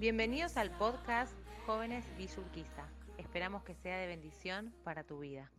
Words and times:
Bienvenidos 0.00 0.56
al 0.56 0.70
podcast 0.70 1.36
Jóvenes 1.66 2.04
Villurquiza. 2.16 2.84
Esperamos 3.16 3.64
que 3.64 3.74
sea 3.74 3.96
de 3.96 4.06
bendición 4.06 4.72
para 4.84 5.02
tu 5.02 5.18
vida. 5.18 5.50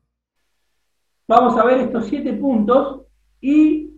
Vamos 1.27 1.57
a 1.57 1.65
ver 1.65 1.81
estos 1.81 2.05
siete 2.05 2.31
puntos 2.31 3.01
y 3.41 3.91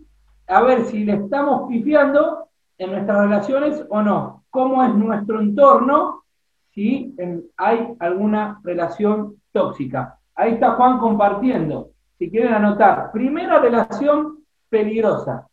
a 0.48 0.60
ver 0.62 0.84
si 0.86 1.04
le 1.04 1.12
estamos 1.12 1.68
pifiando 1.68 2.48
en 2.76 2.90
nuestras 2.90 3.18
relaciones 3.20 3.86
o 3.88 4.02
no. 4.02 4.42
¿Cómo 4.50 4.82
es 4.82 4.92
nuestro 4.92 5.40
entorno? 5.40 6.24
Si 6.72 7.14
hay 7.56 7.94
alguna 8.00 8.60
relación 8.64 9.40
tóxica. 9.52 10.18
Ahí 10.34 10.54
está 10.54 10.72
Juan 10.72 10.98
compartiendo. 10.98 11.90
Si 12.18 12.28
quieren 12.28 12.52
anotar. 12.52 13.12
Primera 13.12 13.60
relación 13.60 14.38
peligrosa. 14.68 15.46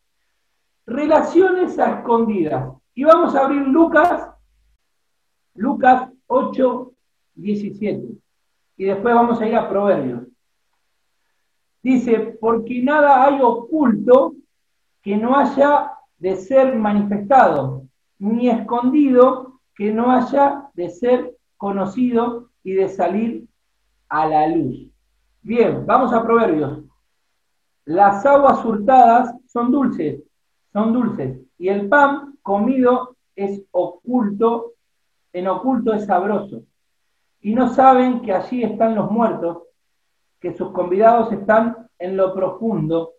Relaciones 0.87 1.77
a 1.77 1.99
escondidas. 1.99 2.73
Y 2.95 3.03
vamos 3.03 3.35
a 3.35 3.45
abrir 3.45 3.67
Lucas 3.67 4.29
Lucas 5.59 6.09
8, 6.27 6.93
17. 7.35 8.07
Y 8.77 8.85
después 8.85 9.13
vamos 9.13 9.41
a 9.41 9.47
ir 9.47 9.55
a 9.57 9.67
Proverbios. 9.67 10.23
Dice, 11.83 12.37
porque 12.39 12.81
nada 12.81 13.25
hay 13.25 13.41
oculto 13.41 14.35
que 15.01 15.17
no 15.17 15.37
haya 15.37 15.91
de 16.17 16.37
ser 16.37 16.77
manifestado, 16.77 17.83
ni 18.19 18.49
escondido 18.49 19.59
que 19.75 19.91
no 19.91 20.09
haya 20.09 20.69
de 20.75 20.89
ser 20.89 21.35
conocido 21.57 22.51
y 22.63 22.71
de 22.73 22.87
salir 22.87 23.45
a 24.07 24.27
la 24.27 24.47
luz. 24.47 24.87
Bien, 25.41 25.85
vamos 25.85 26.13
a 26.13 26.23
Proverbios. 26.23 26.85
Las 27.83 28.25
aguas 28.25 28.63
hurtadas 28.63 29.35
son 29.45 29.73
dulces, 29.73 30.23
son 30.71 30.93
dulces, 30.93 31.38
y 31.57 31.67
el 31.67 31.89
pan 31.89 32.38
comido 32.44 33.17
es 33.35 33.61
oculto 33.71 34.75
en 35.33 35.47
oculto 35.47 35.94
es 35.94 36.05
sabroso. 36.05 36.63
Y 37.41 37.53
no 37.53 37.69
saben 37.69 38.22
que 38.22 38.33
allí 38.33 38.63
están 38.63 38.95
los 38.95 39.09
muertos, 39.09 39.63
que 40.39 40.53
sus 40.53 40.72
convidados 40.72 41.31
están 41.31 41.89
en 41.97 42.17
lo 42.17 42.33
profundo 42.33 43.13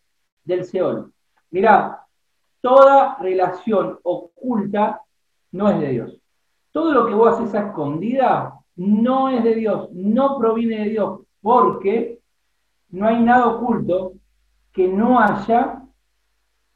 del 0.44 0.64
Seol. 0.64 1.12
Mirá, 1.50 2.06
toda 2.60 3.16
relación 3.20 3.98
oculta 4.02 5.02
no 5.52 5.68
es 5.68 5.80
de 5.80 5.88
Dios. 5.88 6.20
Todo 6.72 6.92
lo 6.92 7.06
que 7.06 7.14
vos 7.14 7.38
haces 7.38 7.54
a 7.54 7.68
escondida 7.68 8.54
no 8.76 9.28
es 9.28 9.42
de 9.42 9.54
Dios, 9.54 9.90
no 9.92 10.38
proviene 10.38 10.84
de 10.84 10.90
Dios, 10.90 11.20
porque 11.40 12.20
no 12.90 13.06
hay 13.06 13.20
nada 13.20 13.46
oculto 13.48 14.14
que 14.72 14.88
no 14.88 15.18
haya 15.18 15.82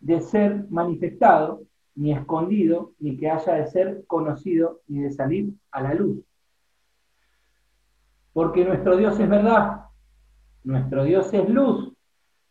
de 0.00 0.20
ser 0.20 0.66
manifestado 0.68 1.62
ni 1.96 2.12
escondido, 2.12 2.92
ni 2.98 3.16
que 3.16 3.30
haya 3.30 3.54
de 3.54 3.66
ser 3.66 4.04
conocido, 4.06 4.80
ni 4.88 5.00
de 5.00 5.10
salir 5.12 5.52
a 5.70 5.82
la 5.82 5.94
luz. 5.94 6.18
Porque 8.32 8.64
nuestro 8.64 8.96
Dios 8.96 9.18
es 9.18 9.28
verdad, 9.28 9.82
nuestro 10.64 11.04
Dios 11.04 11.32
es 11.32 11.48
luz, 11.48 11.92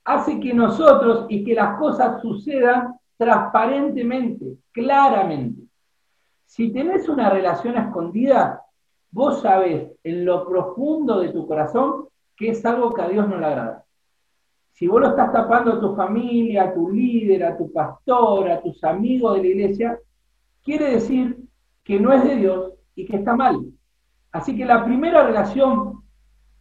hace 0.06 0.40
que 0.40 0.54
nosotros 0.54 1.26
y 1.30 1.44
que 1.44 1.54
las 1.54 1.78
cosas 1.78 2.22
sucedan 2.22 2.96
transparentemente, 3.18 4.58
claramente. 4.72 5.62
Si 6.46 6.72
tenés 6.72 7.10
una 7.10 7.30
relación 7.30 7.78
escondida, 7.78 8.62
vos 9.12 9.42
sabés 9.42 9.92
en 10.04 10.26
lo 10.26 10.48
profundo 10.48 11.20
de 11.20 11.30
tu 11.30 11.48
corazón 11.48 12.08
que 12.36 12.50
es 12.50 12.66
algo 12.66 12.94
que 12.94 13.02
a 13.02 13.10
Dios 13.10 13.28
no 13.28 13.40
le 13.40 13.46
agrada. 13.46 13.86
Si 14.74 14.88
vos 14.88 15.02
lo 15.02 15.10
estás 15.10 15.32
tapando 15.32 15.74
a 15.74 15.80
tu 15.80 15.96
familia, 15.96 16.64
a 16.64 16.74
tu 16.74 16.90
líder, 16.90 17.46
a 17.46 17.56
tu 17.56 17.72
pastor, 17.72 18.50
a 18.50 18.62
tus 18.62 18.84
amigos 18.84 19.36
de 19.36 19.42
la 19.42 19.48
iglesia, 19.48 20.00
quiere 20.64 20.92
decir 20.92 21.38
que 21.84 22.00
no 22.00 22.12
es 22.12 22.24
de 22.24 22.36
Dios 22.38 22.74
y 22.96 23.06
que 23.06 23.18
está 23.18 23.36
mal. 23.36 23.60
Así 24.32 24.58
que 24.58 24.66
la 24.66 24.84
primera 24.84 25.24
relación 25.28 26.02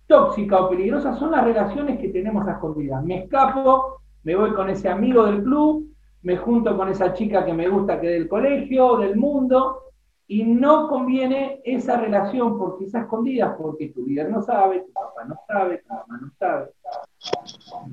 tóxica 0.06 0.60
o 0.60 0.68
peligrosa 0.68 1.14
son 1.14 1.30
las 1.30 1.42
relaciones 1.42 1.98
que 1.98 2.10
tenemos 2.10 2.46
a 2.46 2.52
escondidas. 2.52 3.02
Me 3.02 3.24
escapo, 3.24 4.02
me 4.24 4.36
voy 4.36 4.52
con 4.52 4.68
ese 4.68 4.90
amigo 4.90 5.24
del 5.24 5.42
club, 5.42 5.88
me 6.20 6.36
junto 6.36 6.76
con 6.76 6.90
esa 6.90 7.14
chica 7.14 7.46
que 7.46 7.54
me 7.54 7.68
gusta 7.68 7.98
que 7.98 8.08
del 8.08 8.28
colegio, 8.28 8.98
del 8.98 9.16
mundo, 9.16 9.78
y 10.26 10.44
no 10.44 10.88
conviene 10.88 11.60
esa 11.64 11.96
relación 11.98 12.58
porque 12.58 12.84
está 12.84 13.00
escondida, 13.00 13.56
porque 13.56 13.88
tu 13.88 14.04
líder 14.04 14.30
no 14.30 14.42
sabe, 14.42 14.80
tu 14.80 14.92
papá 14.92 15.24
no 15.24 15.36
sabe, 15.46 15.78
tu 15.78 15.88
mamá 15.88 16.18
no 16.20 16.31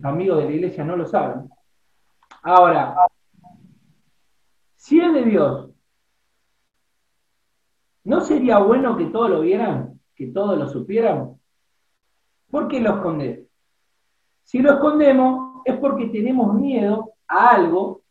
amigos 0.03 0.39
de 0.39 0.45
la 0.45 0.51
iglesia 0.51 0.83
no 0.83 0.95
lo 0.95 1.05
saben. 1.05 1.49
Ahora, 2.43 2.95
si 4.75 4.99
es 4.99 5.13
de 5.13 5.23
Dios, 5.23 5.69
¿no 8.03 8.21
sería 8.21 8.59
bueno 8.59 8.97
que 8.97 9.05
todos 9.05 9.29
lo 9.29 9.41
vieran? 9.41 9.99
¿Que 10.15 10.27
todos 10.27 10.57
lo 10.57 10.67
supieran? 10.67 11.39
¿Por 12.49 12.67
qué 12.67 12.79
lo 12.79 12.95
escondés? 12.95 13.47
Si 14.43 14.59
lo 14.59 14.73
escondemos 14.73 15.61
es 15.65 15.77
porque 15.77 16.07
tenemos 16.07 16.53
miedo 16.55 17.13
a 17.27 17.49
algo 17.49 18.01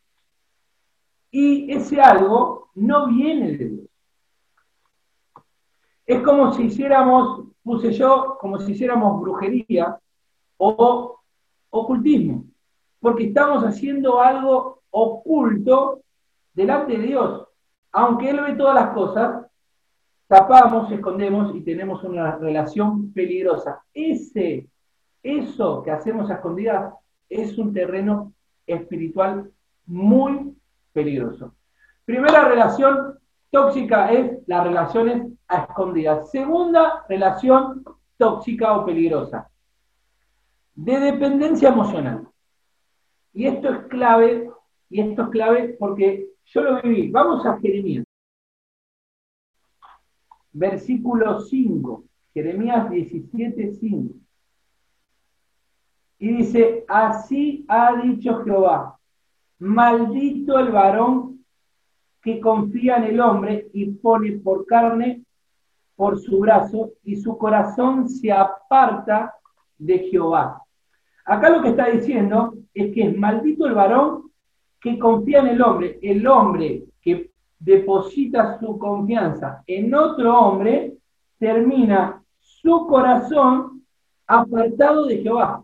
y 1.31 1.71
ese 1.71 1.99
algo 1.99 2.69
no 2.75 3.07
viene 3.07 3.57
de 3.57 3.69
Dios. 3.69 3.89
Es 6.05 6.21
como 6.21 6.53
si 6.53 6.63
hiciéramos, 6.63 7.47
puse 7.61 7.91
yo, 7.91 8.37
como 8.39 8.57
si 8.59 8.71
hiciéramos 8.71 9.21
brujería 9.21 9.99
o 10.57 11.18
ocultismo, 11.69 12.45
porque 12.99 13.25
estamos 13.25 13.63
haciendo 13.63 14.21
algo 14.21 14.81
oculto 14.91 16.01
delante 16.53 16.97
de 16.97 17.07
Dios. 17.07 17.47
Aunque 17.91 18.29
Él 18.29 18.41
ve 18.41 18.53
todas 18.53 18.75
las 18.75 18.93
cosas, 18.93 19.45
tapamos, 20.27 20.91
escondemos 20.91 21.55
y 21.55 21.61
tenemos 21.61 22.03
una 22.03 22.35
relación 22.37 23.11
peligrosa. 23.13 23.83
Ese, 23.93 24.67
eso 25.23 25.81
que 25.83 25.91
hacemos 25.91 26.29
a 26.29 26.35
escondidas 26.35 26.93
es 27.29 27.57
un 27.57 27.73
terreno 27.73 28.33
espiritual 28.65 29.51
muy 29.85 30.55
peligroso. 30.93 31.55
Primera 32.05 32.47
relación 32.47 33.19
tóxica 33.51 34.11
es 34.11 34.39
las 34.47 34.63
relaciones 34.63 35.27
a 35.47 35.63
escondidas. 35.63 36.29
Segunda 36.29 37.05
relación 37.07 37.83
tóxica 38.17 38.77
o 38.77 38.85
peligrosa, 38.85 39.49
de 40.83 40.97
dependencia 40.97 41.69
emocional. 41.69 42.25
Y 43.33 43.47
esto 43.47 43.69
es 43.69 43.87
clave, 43.87 44.49
y 44.89 45.01
esto 45.01 45.23
es 45.23 45.29
clave 45.29 45.75
porque 45.77 46.29
yo 46.45 46.61
lo 46.61 46.81
viví. 46.81 47.11
Vamos 47.11 47.45
a 47.45 47.59
Jeremías. 47.59 48.05
Versículo 50.53 51.41
5, 51.41 52.03
Jeremías 52.33 52.89
17, 52.89 53.73
5. 53.73 54.13
Y 56.19 56.31
dice, 56.37 56.85
así 56.87 57.65
ha 57.67 58.01
dicho 58.01 58.41
Jehová, 58.43 58.97
maldito 59.59 60.59
el 60.59 60.71
varón 60.71 61.45
que 62.21 62.39
confía 62.39 62.97
en 62.97 63.03
el 63.03 63.19
hombre 63.19 63.69
y 63.73 63.91
pone 63.91 64.31
por 64.39 64.65
carne 64.65 65.23
por 65.95 66.19
su 66.19 66.39
brazo 66.39 66.91
y 67.03 67.17
su 67.17 67.37
corazón 67.37 68.07
se 68.09 68.31
aparta 68.31 69.33
de 69.77 69.99
Jehová. 70.09 70.63
Acá 71.29 71.49
lo 71.49 71.61
que 71.61 71.69
está 71.69 71.85
diciendo 71.87 72.53
es 72.73 72.91
que 72.93 73.03
es 73.03 73.17
maldito 73.17 73.67
el 73.67 73.75
varón 73.75 74.31
que 74.81 74.97
confía 74.97 75.39
en 75.39 75.47
el 75.47 75.61
hombre, 75.61 75.99
el 76.01 76.25
hombre 76.25 76.85
que 77.01 77.31
deposita 77.59 78.59
su 78.59 78.79
confianza 78.79 79.63
en 79.67 79.93
otro 79.93 80.39
hombre, 80.39 80.95
termina 81.37 82.23
su 82.39 82.87
corazón 82.87 83.85
apartado 84.25 85.05
de 85.05 85.21
Jehová. 85.21 85.63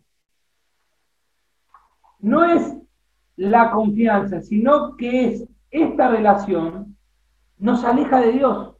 No 2.19 2.43
es 2.43 2.78
la 3.35 3.72
confianza, 3.72 4.41
sino 4.41 4.95
que 4.95 5.28
es 5.29 5.47
esta 5.72 6.09
relación 6.09 6.95
nos 7.57 7.84
aleja 7.84 8.22
de 8.22 8.34
Dios 8.34 8.75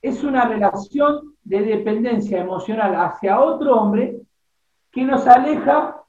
es 0.00 0.22
una 0.22 0.44
relación 0.44 1.34
de 1.42 1.62
dependencia 1.62 2.40
emocional 2.40 2.94
hacia 2.94 3.40
otro 3.40 3.74
hombre 3.80 4.20
que 4.92 5.02
nos 5.02 5.26
aleja 5.26 6.03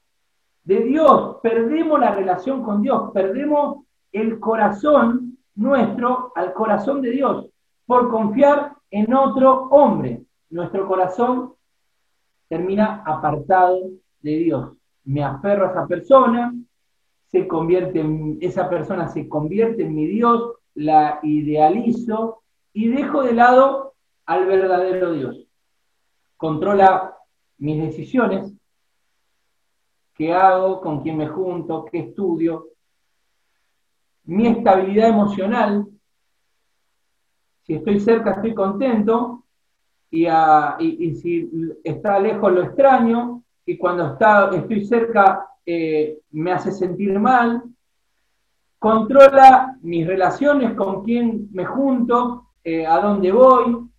de 0.66 0.82
Dios. 0.82 1.38
Perdemos 1.42 2.00
la 2.00 2.14
relación 2.14 2.64
con 2.64 2.82
Dios, 2.82 3.12
perdemos 3.14 3.86
el 4.12 4.40
corazón 4.40 5.38
nuestro 5.56 6.34
al 6.36 6.54
corazón 6.54 7.02
de 7.02 7.12
Dios 7.12 7.48
por 7.86 8.10
confiar 8.10 8.74
en 8.92 9.14
otro 9.14 9.68
hombre. 9.72 10.24
Nuestro 10.50 10.88
corazón 10.88 11.54
termina 12.50 13.04
apartado 13.06 13.80
de 14.22 14.38
Dios. 14.38 14.72
Me 15.06 15.24
aferro 15.24 15.68
a 15.68 15.72
esa 15.72 15.88
persona, 15.88 16.54
esa 17.32 18.70
persona 18.70 19.08
se 19.08 19.28
convierte 19.28 19.84
en 19.84 19.96
mi 19.96 20.08
Dios, 20.08 20.54
la 20.74 21.20
idealizo, 21.24 22.42
y 22.74 22.90
dejo 22.90 23.24
de 23.24 23.34
lado 23.34 23.94
al 24.26 24.46
verdadero 24.46 25.14
Dios. 25.14 25.48
Controla 26.38 27.16
mis 27.58 27.82
decisiones, 27.82 28.54
qué 30.16 30.34
hago, 30.34 30.82
con 30.82 31.02
quién 31.02 31.18
me 31.18 31.28
junto, 31.28 31.86
qué 31.86 32.00
estudio, 32.00 32.70
mi 34.24 34.48
estabilidad 34.48 35.10
emocional. 35.10 35.86
Si 37.64 37.74
estoy 37.74 38.00
cerca, 38.00 38.32
estoy 38.32 38.54
contento, 38.54 39.44
y, 40.10 41.16
si 41.16 41.52
está 41.84 42.20
lejos, 42.20 42.54
lo 42.54 42.64
extraño, 42.64 43.44
y 43.66 43.78
cuando 43.78 44.14
está, 44.14 44.50
estoy 44.56 44.86
cerca, 44.86 45.48
eh, 45.66 46.20
me 46.32 46.52
hace 46.54 46.72
sentir 46.72 47.20
mal. 47.20 47.64
Controla 48.80 49.78
mis 49.82 50.08
relaciones, 50.08 50.74
con 50.76 51.04
quién 51.04 51.50
me 51.52 51.66
junto, 51.66 52.52
eh, 52.64 52.86
a 52.86 53.00
dónde 53.00 53.32
voy. 53.32 53.90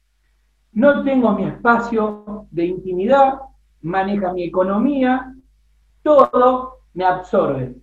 No 0.72 1.02
tengo 1.02 1.32
mi 1.32 1.44
espacio 1.44 2.46
de 2.50 2.66
intimidad, 2.66 3.40
maneja 3.82 4.32
mi 4.32 4.44
economía, 4.44 5.35
todo 6.06 6.78
me 6.94 7.04
absorbe. 7.04 7.74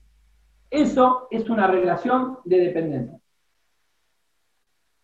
Eso 0.69 1.27
es 1.29 1.49
una 1.49 1.67
relación 1.67 2.39
de 2.45 2.59
dependencia. 2.59 3.19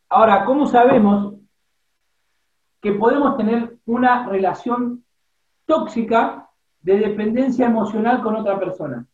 Ahora, 0.07 0.45
¿cómo 0.45 0.66
sabemos 0.66 1.36
que 2.81 2.94
podemos 2.94 3.36
tener 3.36 3.77
una 3.86 4.25
relación 4.27 5.04
tóxica 5.66 6.50
de 6.81 6.98
dependencia 6.98 7.68
emocional 7.68 8.24
con 8.24 8.38
otra 8.38 8.57
persona? 8.57 9.06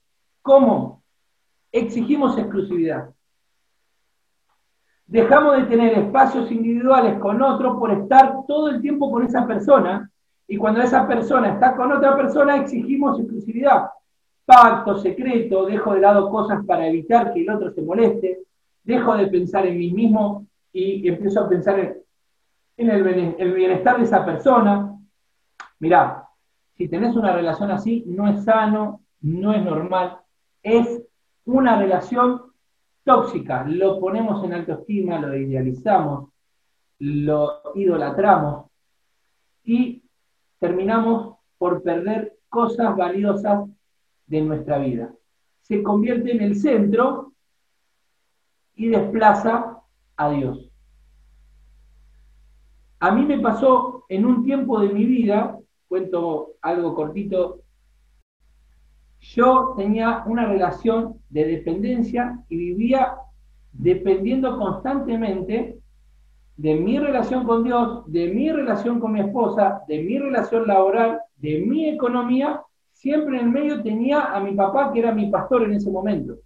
¿Cómo? 0.44 1.04
Exigimos 1.72 2.38
exclusividad. 2.38 3.10
Dejamos 5.08 5.58
de 5.58 5.64
tener 5.64 5.98
espacios 5.98 6.52
individuales 6.52 7.20
con 7.20 7.42
otro 7.42 7.80
por 7.80 7.92
estar 7.92 8.46
todo 8.48 8.70
el 8.70 8.82
tiempo 8.82 9.12
con 9.12 9.24
esa 9.24 9.46
persona 9.46 10.10
y 10.48 10.58
cuando 10.58 10.82
esa 10.82 11.08
persona 11.08 11.54
está 11.54 11.76
con 11.76 11.92
otra 11.92 12.16
persona 12.16 12.58
exigimos 12.58 13.20
exclusividad 13.20 13.90
pacto 14.46 14.98
secreto, 15.00 15.66
dejo 15.66 15.96
de 15.96 16.02
lado 16.02 16.30
cosas 16.30 16.64
para 16.66 16.88
evitar 16.88 17.34
que 17.34 17.42
el 17.42 17.50
otro 17.50 17.72
se 17.72 17.82
moleste, 17.82 18.44
dejo 18.84 19.18
de 19.18 19.28
pensar 19.28 19.66
en 19.66 19.78
mí 19.78 19.92
mismo 19.92 20.46
y 20.72 21.08
empiezo 21.08 21.42
a 21.42 21.50
pensar 21.50 21.80
en, 22.78 22.90
el, 22.90 23.54
bienestar 23.54 23.98
de 23.98 24.04
esa 24.04 24.24
persona. 24.24 24.96
Mirá, 25.80 26.28
si 26.78 26.88
tenés 26.88 27.16
una 27.16 27.34
relación 27.34 27.72
así, 27.72 28.04
no 28.06 28.28
es 28.28 28.44
sano, 28.44 29.02
no 29.22 29.54
es 29.54 29.64
normal, 29.64 30.20
es 30.62 31.02
una 31.46 31.80
relación 31.80 32.42
tóxica. 33.04 33.64
Lo 33.68 34.00
ponemos 34.00 34.44
en 34.44 34.54
autoestima, 34.54 35.20
lo 35.20 35.36
idealizamos, 35.36 36.30
lo 37.00 37.62
idolatramos 37.74 38.70
y 39.64 40.05
terminamos 40.60 41.38
por 41.58 41.84
perder 41.84 42.38
cosas 42.50 42.96
valiosas 42.96 43.70
de 44.28 44.42
nuestra 44.42 44.78
vida. 44.80 45.14
Se 45.62 45.82
convierte 45.84 46.32
en 46.32 46.42
el 46.42 46.56
centro 46.56 47.34
y 48.76 48.90
desplaza 48.90 49.80
a 50.16 50.30
Dios. 50.30 50.70
A 53.00 53.12
mí 53.12 53.26
me 53.26 53.40
pasó 53.40 54.06
en 54.10 54.26
un 54.26 54.44
tiempo 54.44 54.80
de 54.80 54.90
mi 54.90 55.06
vida, 55.06 55.60
cuento 55.88 56.54
algo 56.62 56.96
cortito, 56.96 57.62
yo 59.20 59.74
tenía 59.76 60.24
una 60.28 60.46
relación 60.46 61.20
de 61.30 61.46
dependencia 61.46 62.40
y 62.48 62.58
vivía 62.58 63.16
dependiendo 63.72 64.58
constantemente 64.58 65.80
de 66.58 66.76
mi 66.76 66.98
relación 67.00 67.44
con 67.44 67.64
Dios, 67.64 68.04
de 68.12 68.30
mi 68.30 68.52
relación 68.52 69.00
con 69.00 69.12
mi 69.12 69.22
esposa, 69.22 69.82
de 69.88 70.02
mi 70.02 70.18
relación 70.18 70.68
laboral, 70.68 71.20
de 71.38 71.60
mi 71.60 71.90
economía 71.90 72.62
siempre 72.96 73.38
en 73.38 73.46
el 73.46 73.52
medio 73.52 73.84
tenía 73.84 74.34
a 74.34 74.40
mi 74.40 74.56
papá, 74.56 74.92
que 74.92 75.00
era 75.00 75.12
mi 75.12 75.30
pastor 75.30 75.64
en 75.64 75.74
ese 75.74 75.92
momento. 75.92 76.38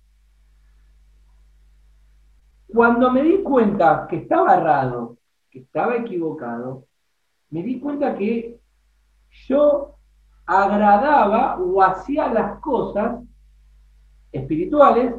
Cuando 2.67 3.11
me 3.11 3.23
di 3.23 3.41
cuenta 3.41 4.07
que 4.09 4.17
estaba 4.17 4.55
errado, 4.55 5.17
que 5.49 5.59
estaba 5.59 5.95
equivocado, 5.95 6.85
me 7.49 7.63
di 7.63 7.79
cuenta 7.79 8.15
que 8.15 8.59
yo 9.47 9.95
agradaba 10.45 11.59
o 11.59 11.81
hacía 11.81 12.31
las 12.33 12.59
cosas 12.59 13.23
espirituales 14.31 15.15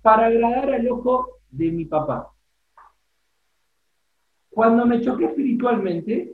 para 0.00 0.26
agradar 0.26 0.70
al 0.70 0.88
ojo 0.90 1.40
de 1.50 1.70
mi 1.70 1.84
papá. 1.84 2.30
Cuando 4.58 4.84
me 4.86 5.00
choqué 5.00 5.26
espiritualmente, 5.26 6.32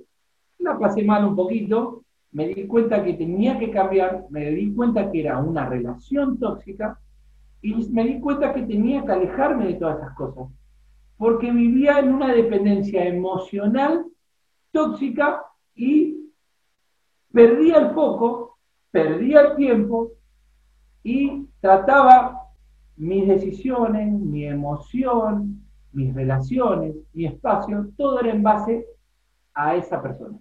la 0.61 0.79
pasé 0.79 1.05
mal 1.05 1.26
un 1.26 1.37
poquito, 1.37 2.05
me 2.32 2.49
di 2.49 2.67
cuenta 2.67 3.05
que 3.05 3.12
tenía 3.12 3.59
que 3.59 3.71
cambiar, 3.71 4.25
me 4.31 4.50
di 4.50 4.73
cuenta 4.73 5.12
que 5.12 5.21
era 5.21 5.38
una 5.38 5.69
relación 5.69 6.38
tóxica 6.38 6.99
y 7.61 7.75
me 7.91 8.05
di 8.05 8.21
cuenta 8.21 8.55
que 8.55 8.62
tenía 8.62 9.05
que 9.05 9.12
alejarme 9.12 9.67
de 9.67 9.75
todas 9.75 9.99
esas 9.99 10.15
cosas, 10.15 10.49
porque 11.19 11.50
vivía 11.50 11.99
en 11.99 12.15
una 12.15 12.32
dependencia 12.32 13.05
emocional 13.05 14.06
tóxica 14.73 15.43
y 15.75 16.31
perdía 17.31 17.77
el 17.77 17.91
foco, 17.91 18.56
perdía 18.91 19.43
el 19.43 19.56
tiempo 19.56 20.12
y 21.03 21.47
trataba 21.61 22.41
mis 22.97 23.29
decisiones, 23.29 24.19
mi 24.19 24.47
emoción, 24.47 25.63
mis 25.94 26.14
relaciones, 26.14 26.94
mi 27.12 27.26
espacio, 27.26 27.91
todo 27.96 28.20
era 28.20 28.31
en 28.31 28.43
base 28.43 28.87
a 29.55 29.76
esa 29.76 30.02
persona. 30.02 30.38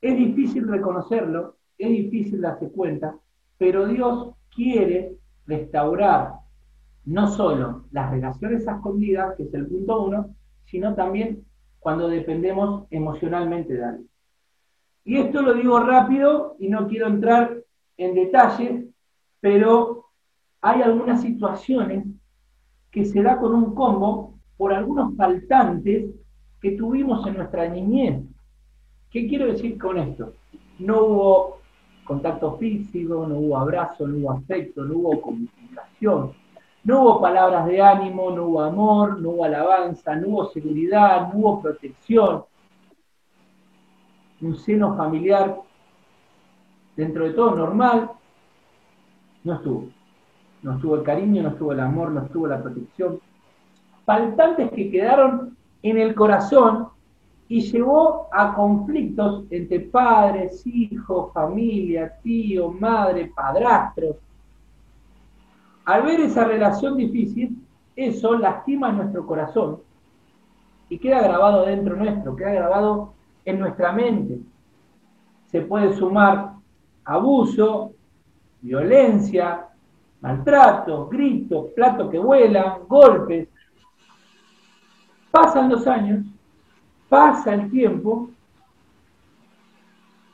Es 0.00 0.16
difícil 0.16 0.66
reconocerlo, 0.66 1.56
es 1.78 1.88
difícil 1.88 2.40
darse 2.40 2.70
cuenta, 2.70 3.16
pero 3.58 3.86
Dios 3.86 4.34
quiere 4.54 5.16
restaurar 5.46 6.34
no 7.04 7.28
solo 7.28 7.84
las 7.90 8.10
relaciones 8.10 8.66
escondidas, 8.66 9.36
que 9.36 9.44
es 9.44 9.54
el 9.54 9.66
punto 9.66 10.02
uno, 10.02 10.34
sino 10.64 10.94
también 10.94 11.44
cuando 11.78 12.08
dependemos 12.08 12.86
emocionalmente 12.90 13.74
de 13.74 13.84
alguien. 13.84 14.08
Y 15.04 15.16
esto 15.16 15.42
lo 15.42 15.54
digo 15.54 15.80
rápido 15.80 16.56
y 16.60 16.68
no 16.68 16.86
quiero 16.86 17.08
entrar 17.08 17.58
en 17.96 18.14
detalles, 18.14 18.84
pero 19.40 20.06
hay 20.60 20.80
algunas 20.82 21.20
situaciones 21.20 22.06
que 22.92 23.04
se 23.04 23.22
da 23.22 23.38
con 23.38 23.54
un 23.54 23.74
combo 23.74 24.34
por 24.56 24.72
algunos 24.72 25.16
faltantes 25.16 26.10
que 26.60 26.70
tuvimos 26.72 27.26
en 27.26 27.38
nuestra 27.38 27.66
niñez 27.66 28.22
¿Qué 29.12 29.28
quiero 29.28 29.46
decir 29.46 29.78
con 29.78 29.98
esto? 29.98 30.32
No 30.78 31.04
hubo 31.04 31.58
contacto 32.04 32.56
físico, 32.56 33.26
no 33.26 33.36
hubo 33.36 33.58
abrazo, 33.58 34.08
no 34.08 34.16
hubo 34.16 34.32
afecto, 34.32 34.84
no 34.84 34.96
hubo 34.96 35.20
comunicación, 35.20 36.32
no 36.82 37.02
hubo 37.02 37.20
palabras 37.20 37.66
de 37.66 37.82
ánimo, 37.82 38.30
no 38.30 38.46
hubo 38.46 38.62
amor, 38.62 39.20
no 39.20 39.30
hubo 39.30 39.44
alabanza, 39.44 40.16
no 40.16 40.28
hubo 40.28 40.46
seguridad, 40.46 41.30
no 41.30 41.38
hubo 41.40 41.60
protección. 41.60 42.44
Un 44.40 44.56
seno 44.56 44.96
familiar, 44.96 45.60
dentro 46.96 47.24
de 47.24 47.34
todo 47.34 47.54
normal, 47.54 48.10
no 49.44 49.54
estuvo. 49.54 49.88
No 50.62 50.74
estuvo 50.74 50.94
el 50.96 51.02
cariño, 51.02 51.42
no 51.42 51.50
estuvo 51.50 51.72
el 51.72 51.80
amor, 51.80 52.10
no 52.10 52.22
estuvo 52.22 52.46
la 52.46 52.62
protección. 52.62 53.18
Faltantes 54.04 54.70
que 54.70 54.90
quedaron 54.90 55.56
en 55.82 55.98
el 55.98 56.14
corazón 56.14 56.88
y 57.48 57.60
llevó 57.60 58.28
a 58.32 58.54
conflictos 58.54 59.44
entre 59.50 59.80
padres, 59.80 60.66
hijos, 60.66 61.32
familia, 61.32 62.16
tío, 62.22 62.70
madre, 62.70 63.30
padrastros. 63.34 64.16
Al 65.84 66.02
ver 66.02 66.20
esa 66.20 66.44
relación 66.44 66.96
difícil, 66.96 67.58
eso 67.96 68.38
lastima 68.38 68.92
nuestro 68.92 69.26
corazón 69.26 69.80
y 70.88 70.98
queda 70.98 71.22
grabado 71.22 71.66
dentro 71.66 71.96
nuestro, 71.96 72.36
queda 72.36 72.52
grabado 72.52 73.12
en 73.44 73.58
nuestra 73.58 73.92
mente. 73.92 74.38
Se 75.46 75.62
puede 75.62 75.92
sumar 75.94 76.52
abuso, 77.04 77.92
violencia, 78.60 79.68
maltrato, 80.22 81.08
gritos, 81.08 81.72
platos 81.74 82.10
que 82.10 82.18
vuelan, 82.18 82.86
golpes. 82.88 83.48
Pasan 85.30 85.68
los 85.68 85.86
años 85.86 86.24
pasa 87.12 87.52
el 87.52 87.70
tiempo 87.70 88.30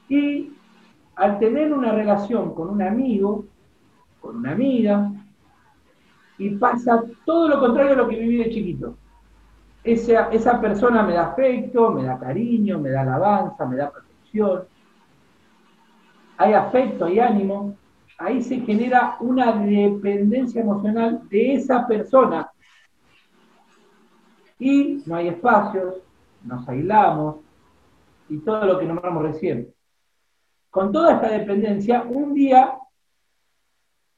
y 0.08 0.52
al 1.16 1.40
tener 1.40 1.72
una 1.72 1.90
relación 1.90 2.54
con 2.54 2.70
un 2.70 2.80
amigo, 2.80 3.46
con 4.20 4.36
una 4.36 4.52
amiga, 4.52 5.10
y 6.38 6.50
pasa 6.50 7.02
todo 7.26 7.48
lo 7.48 7.58
contrario 7.58 7.94
a 7.94 7.96
lo 7.96 8.08
que 8.08 8.20
viví 8.20 8.36
de 8.36 8.50
chiquito. 8.50 8.96
Esa, 9.82 10.28
esa 10.30 10.60
persona 10.60 11.02
me 11.02 11.14
da 11.14 11.32
afecto, 11.32 11.90
me 11.90 12.04
da 12.04 12.16
cariño, 12.16 12.78
me 12.78 12.90
da 12.90 13.00
alabanza, 13.00 13.66
me 13.66 13.74
da 13.74 13.90
protección. 13.90 14.62
Hay 16.36 16.52
afecto, 16.52 17.08
y 17.08 17.18
ánimo. 17.18 17.74
Ahí 18.18 18.42
se 18.42 18.60
genera 18.60 19.16
una 19.20 19.52
dependencia 19.52 20.60
emocional 20.60 21.28
de 21.28 21.54
esa 21.54 21.86
persona. 21.86 22.50
Y 24.58 25.04
no 25.06 25.14
hay 25.14 25.28
espacios, 25.28 26.02
nos 26.42 26.68
aislamos 26.68 27.36
y 28.28 28.38
todo 28.40 28.66
lo 28.66 28.78
que 28.80 28.86
nombramos 28.86 29.22
recién. 29.22 29.72
Con 30.68 30.90
toda 30.90 31.14
esta 31.14 31.30
dependencia, 31.30 32.02
un 32.02 32.34
día, 32.34 32.76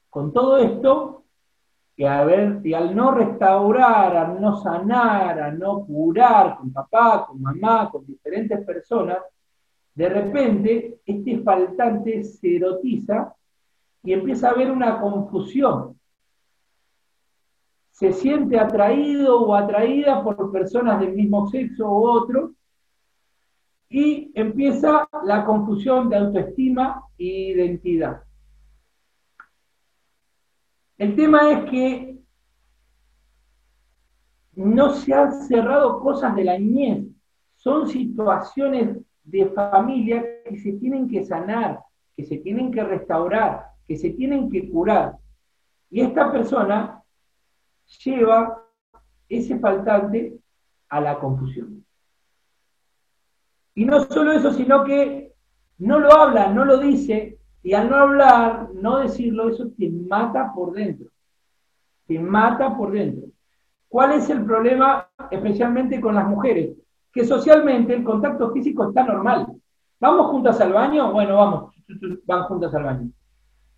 con 0.09 0.33
todo 0.33 0.57
esto, 0.57 1.23
y, 1.95 2.03
a 2.03 2.23
ver, 2.23 2.59
y 2.63 2.73
al 2.73 2.95
no 2.95 3.11
restaurar, 3.11 4.17
al 4.17 4.41
no 4.41 4.57
sanar, 4.57 5.39
al 5.39 5.59
no 5.59 5.85
curar 5.85 6.57
con 6.57 6.73
papá, 6.73 7.27
con 7.27 7.39
mamá, 7.39 7.91
con 7.91 8.03
diferentes 8.07 8.65
personas, 8.65 9.19
de 9.93 10.09
repente 10.09 11.01
este 11.05 11.43
faltante 11.43 12.23
se 12.23 12.55
erotiza 12.55 13.35
y 14.03 14.13
empieza 14.13 14.49
a 14.49 14.51
haber 14.51 14.71
una 14.71 14.99
confusión. 14.99 15.99
Se 17.91 18.13
siente 18.13 18.59
atraído 18.59 19.41
o 19.41 19.53
atraída 19.53 20.23
por 20.23 20.51
personas 20.51 20.99
del 20.99 21.13
mismo 21.13 21.47
sexo 21.47 21.87
u 21.87 22.07
otro 22.07 22.53
y 23.89 24.31
empieza 24.33 25.07
la 25.23 25.45
confusión 25.45 26.09
de 26.09 26.15
autoestima 26.15 27.03
e 27.17 27.25
identidad. 27.25 28.23
El 30.97 31.15
tema 31.15 31.51
es 31.51 31.69
que 31.69 32.17
no 34.53 34.91
se 34.91 35.13
han 35.13 35.33
cerrado 35.33 35.99
cosas 35.99 36.35
de 36.35 36.43
la 36.43 36.57
niñez, 36.57 37.07
son 37.55 37.87
situaciones 37.87 38.97
de 39.23 39.47
familia 39.49 40.23
que 40.43 40.57
se 40.57 40.73
tienen 40.73 41.07
que 41.07 41.23
sanar, 41.23 41.79
que 42.15 42.23
se 42.23 42.37
tienen 42.37 42.71
que 42.71 42.83
restaurar, 42.83 43.70
que 43.91 43.97
se 43.97 44.11
tienen 44.11 44.49
que 44.49 44.71
curar. 44.71 45.17
Y 45.89 45.99
esta 45.99 46.31
persona 46.31 47.03
lleva 48.05 48.63
ese 49.27 49.59
faltante 49.59 50.39
a 50.87 51.01
la 51.01 51.19
confusión. 51.19 51.85
Y 53.75 53.83
no 53.83 53.99
solo 54.05 54.31
eso, 54.31 54.53
sino 54.53 54.85
que 54.85 55.33
no 55.79 55.99
lo 55.99 56.09
habla, 56.13 56.53
no 56.53 56.63
lo 56.63 56.77
dice, 56.77 57.37
y 57.63 57.73
al 57.73 57.89
no 57.89 57.97
hablar, 57.97 58.69
no 58.75 58.99
decirlo, 58.99 59.49
eso 59.49 59.69
te 59.77 59.89
mata 59.89 60.53
por 60.55 60.71
dentro. 60.71 61.09
Te 62.07 62.17
mata 62.17 62.77
por 62.77 62.93
dentro. 62.93 63.27
¿Cuál 63.89 64.13
es 64.13 64.29
el 64.29 64.45
problema 64.45 65.09
especialmente 65.31 65.99
con 65.99 66.15
las 66.15 66.29
mujeres? 66.29 66.77
Que 67.11 67.25
socialmente 67.25 67.93
el 67.93 68.05
contacto 68.05 68.53
físico 68.53 68.87
está 68.87 69.03
normal. 69.03 69.47
¿Vamos 69.99 70.27
juntas 70.27 70.61
al 70.61 70.71
baño? 70.71 71.11
Bueno, 71.11 71.35
vamos, 71.35 71.75
van 72.25 72.43
juntas 72.43 72.73
al 72.73 72.83
baño. 72.83 73.11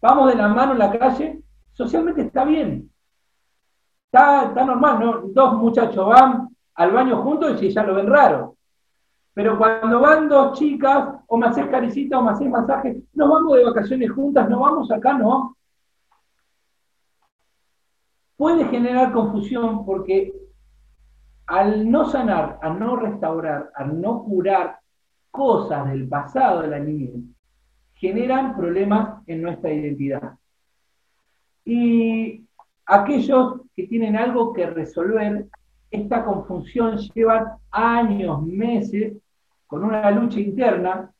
Vamos 0.03 0.27
de 0.27 0.36
la 0.36 0.50
mano 0.50 0.74
en 0.74 0.79
la 0.79 0.91
calle, 1.00 1.41
socialmente 1.72 2.24
está 2.24 2.43
bien. 2.43 2.91
Está, 4.12 4.51
normal, 4.65 5.00
¿no? 5.00 5.22
Dos 5.29 5.53
muchachos 5.53 6.05
van 6.05 6.50
al 6.75 6.91
baño 6.91 7.24
juntos 7.24 7.63
y 7.63 7.69
ya 7.69 7.83
lo 7.83 7.95
ven 7.95 8.07
raro. 8.07 8.57
Pero 9.33 9.57
cuando 9.57 10.01
van 10.01 10.27
dos 10.27 10.60
chicas, 10.60 11.22
o 11.25 11.38
me 11.38 11.48
haces 11.48 11.67
caricita 11.67 12.19
o 12.19 12.22
me 12.22 12.31
haces 12.31 12.50
masaje, 12.50 13.01
nos 13.13 13.29
vamos 13.29 13.55
de 13.55 13.63
vacaciones 13.63 14.12
juntas, 14.12 14.50
no 14.50 14.60
vamos 14.60 14.91
acá, 14.91 15.13
no. 15.13 15.55
Puede 18.36 18.65
generar 18.65 19.13
confusión 19.13 19.86
porque 19.86 20.33
al 21.45 21.89
no 21.89 22.03
sanar, 22.10 22.60
al 22.62 22.77
no 22.77 22.98
restaurar, 22.98 23.72
al 23.74 24.01
no 24.01 24.22
curar 24.25 24.79
cosas 25.31 25.88
del 25.88 26.10
pasado 26.10 26.62
de 26.63 26.67
la 26.67 26.79
niñez, 26.79 27.33
generan 28.03 28.53
problemas 28.57 29.24
en 29.27 29.41
nuestra 29.41 29.72
identidad. 29.72 30.33
Y 31.63 32.43
aquellos 32.86 33.62
que 33.74 33.88
tienen 33.88 34.17
algo 34.17 34.51
que 34.51 34.65
resolver, 34.65 35.45
esta 35.89 36.25
confusión 36.25 36.98
lleva 36.98 37.60
años, 37.72 38.43
meses 38.45 39.13
con 39.65 39.86
una 39.86 40.12
lucha 40.12 40.41
interna 40.41 41.13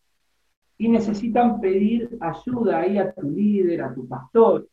y 0.77 0.89
necesitan 0.89 1.61
pedir 1.61 2.17
ayuda 2.19 2.79
ahí 2.79 2.97
a 2.97 3.13
tu 3.13 3.29
líder, 3.29 3.81
a 3.81 3.93
tu 3.93 4.05
pastor, 4.05 4.67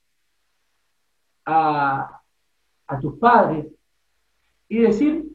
a, 1.47 2.21
tus 3.01 3.21
padres 3.21 3.67
y 4.69 4.81
decir 4.81 5.27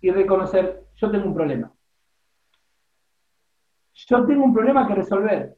y 0.00 0.10
reconocer, 0.12 0.84
yo 0.94 1.10
tengo 1.10 1.26
un 1.26 1.34
problema. 1.34 1.72
Yo 3.94 4.24
tengo 4.24 4.44
un 4.44 4.54
problema 4.54 4.86
que 4.86 4.94
resolver. 4.94 5.57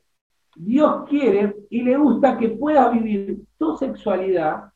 Dios 0.57 1.09
quiere 1.09 1.57
y 1.71 1.83
le 1.83 1.97
gusta 1.97 2.37
que 2.37 2.50
puedas 2.50 2.92
vivir 2.92 3.42
tu 3.59 3.76
sexualidad, 3.76 4.73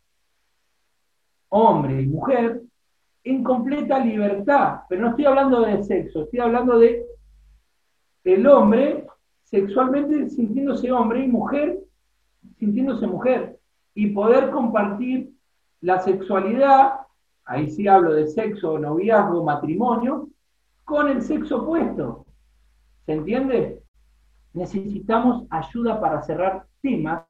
hombre 1.49 2.03
y 2.03 2.07
mujer, 2.07 2.63
en 3.25 3.43
completa 3.43 3.99
libertad. 3.99 4.81
Pero 4.89 5.03
no 5.03 5.09
estoy 5.11 5.27
hablando 5.27 5.61
de 5.63 5.83
sexo, 5.83 6.25
estoy 6.25 6.41
hablando 6.41 6.79
de 6.79 7.07
el 8.25 8.47
hombre 8.47 9.07
sexualmente 9.43 10.31
sintiéndose 10.31 10.91
hombre 10.91 11.25
y 11.25 11.29
mujer 11.29 11.85
sintiéndose 12.59 13.07
mujer 13.07 13.59
y 13.95 14.11
poder 14.11 14.51
compartir 14.51 15.33
la 15.81 16.01
sexualidad, 16.01 16.95
ahí 17.45 17.71
sí 17.71 17.87
hablo 17.87 18.15
de 18.15 18.27
sexo, 18.27 18.79
noviazgo, 18.79 19.45
matrimonio, 19.45 20.29
con 20.85 21.09
el 21.09 21.23
sexo 21.23 21.63
opuesto. 21.63 22.27
¿Se 23.07 23.13
entiende? 23.13 23.83
Necesitamos 24.55 25.47
ayuda 25.51 26.01
para 26.01 26.23
cerrar 26.23 26.67
temas 26.81 27.25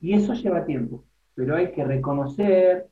y 0.00 0.14
eso 0.14 0.34
lleva 0.34 0.64
tiempo, 0.64 1.04
pero 1.34 1.56
hay 1.56 1.72
que 1.72 1.84
reconocer, 1.84 2.88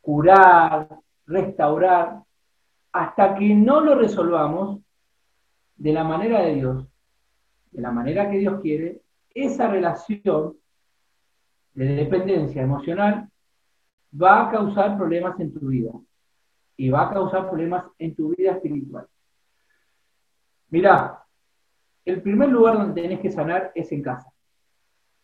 curar, 0.00 0.88
restaurar, 1.26 2.22
hasta 2.92 3.34
que 3.34 3.54
no 3.54 3.80
lo 3.80 3.94
resolvamos, 3.94 4.80
de 5.76 5.92
la 5.92 6.04
manera 6.04 6.40
de 6.42 6.54
Dios, 6.54 6.86
de 7.70 7.80
la 7.80 7.90
manera 7.90 8.30
que 8.30 8.38
Dios 8.38 8.60
quiere, 8.60 9.00
esa 9.34 9.68
relación 9.68 10.56
de 11.74 11.84
dependencia 11.86 12.62
emocional 12.62 13.30
va 14.20 14.48
a 14.48 14.50
causar 14.50 14.96
problemas 14.96 15.38
en 15.40 15.52
tu 15.52 15.68
vida 15.68 15.92
y 16.76 16.90
va 16.90 17.08
a 17.08 17.12
causar 17.12 17.48
problemas 17.48 17.84
en 17.98 18.14
tu 18.14 18.34
vida 18.36 18.52
espiritual. 18.52 19.06
Mira, 20.68 21.24
el 22.04 22.22
primer 22.22 22.48
lugar 22.48 22.78
donde 22.78 23.02
tenés 23.02 23.20
que 23.20 23.30
sanar 23.30 23.72
es 23.74 23.92
en 23.92 24.02
casa. 24.02 24.30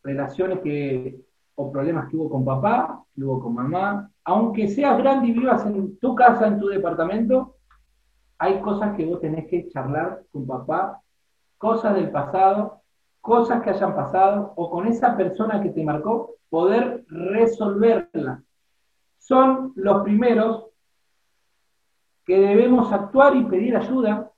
Relaciones 0.02 0.60
que, 0.60 1.20
o 1.54 1.72
problemas 1.72 2.08
que 2.08 2.16
hubo 2.16 2.30
con 2.30 2.44
papá, 2.44 3.04
que 3.14 3.24
hubo 3.24 3.40
con 3.40 3.54
mamá, 3.54 4.10
aunque 4.24 4.68
seas 4.68 4.98
grande 4.98 5.28
y 5.28 5.32
vivas 5.32 5.64
en 5.66 5.98
tu 5.98 6.14
casa, 6.14 6.46
en 6.46 6.58
tu 6.58 6.68
departamento, 6.68 7.56
hay 8.38 8.60
cosas 8.60 8.96
que 8.96 9.06
vos 9.06 9.20
tenés 9.20 9.46
que 9.46 9.68
charlar 9.68 10.22
con 10.30 10.46
papá, 10.46 11.00
cosas 11.58 11.94
del 11.94 12.10
pasado, 12.10 12.82
cosas 13.20 13.62
que 13.62 13.70
hayan 13.70 13.94
pasado, 13.94 14.52
o 14.56 14.70
con 14.70 14.86
esa 14.86 15.16
persona 15.16 15.62
que 15.62 15.70
te 15.70 15.82
marcó, 15.82 16.36
poder 16.48 17.04
resolverlas. 17.08 18.42
Son 19.18 19.72
los 19.74 20.02
primeros 20.04 20.66
que 22.24 22.38
debemos 22.38 22.92
actuar 22.92 23.34
y 23.36 23.44
pedir 23.44 23.76
ayuda, 23.76 24.30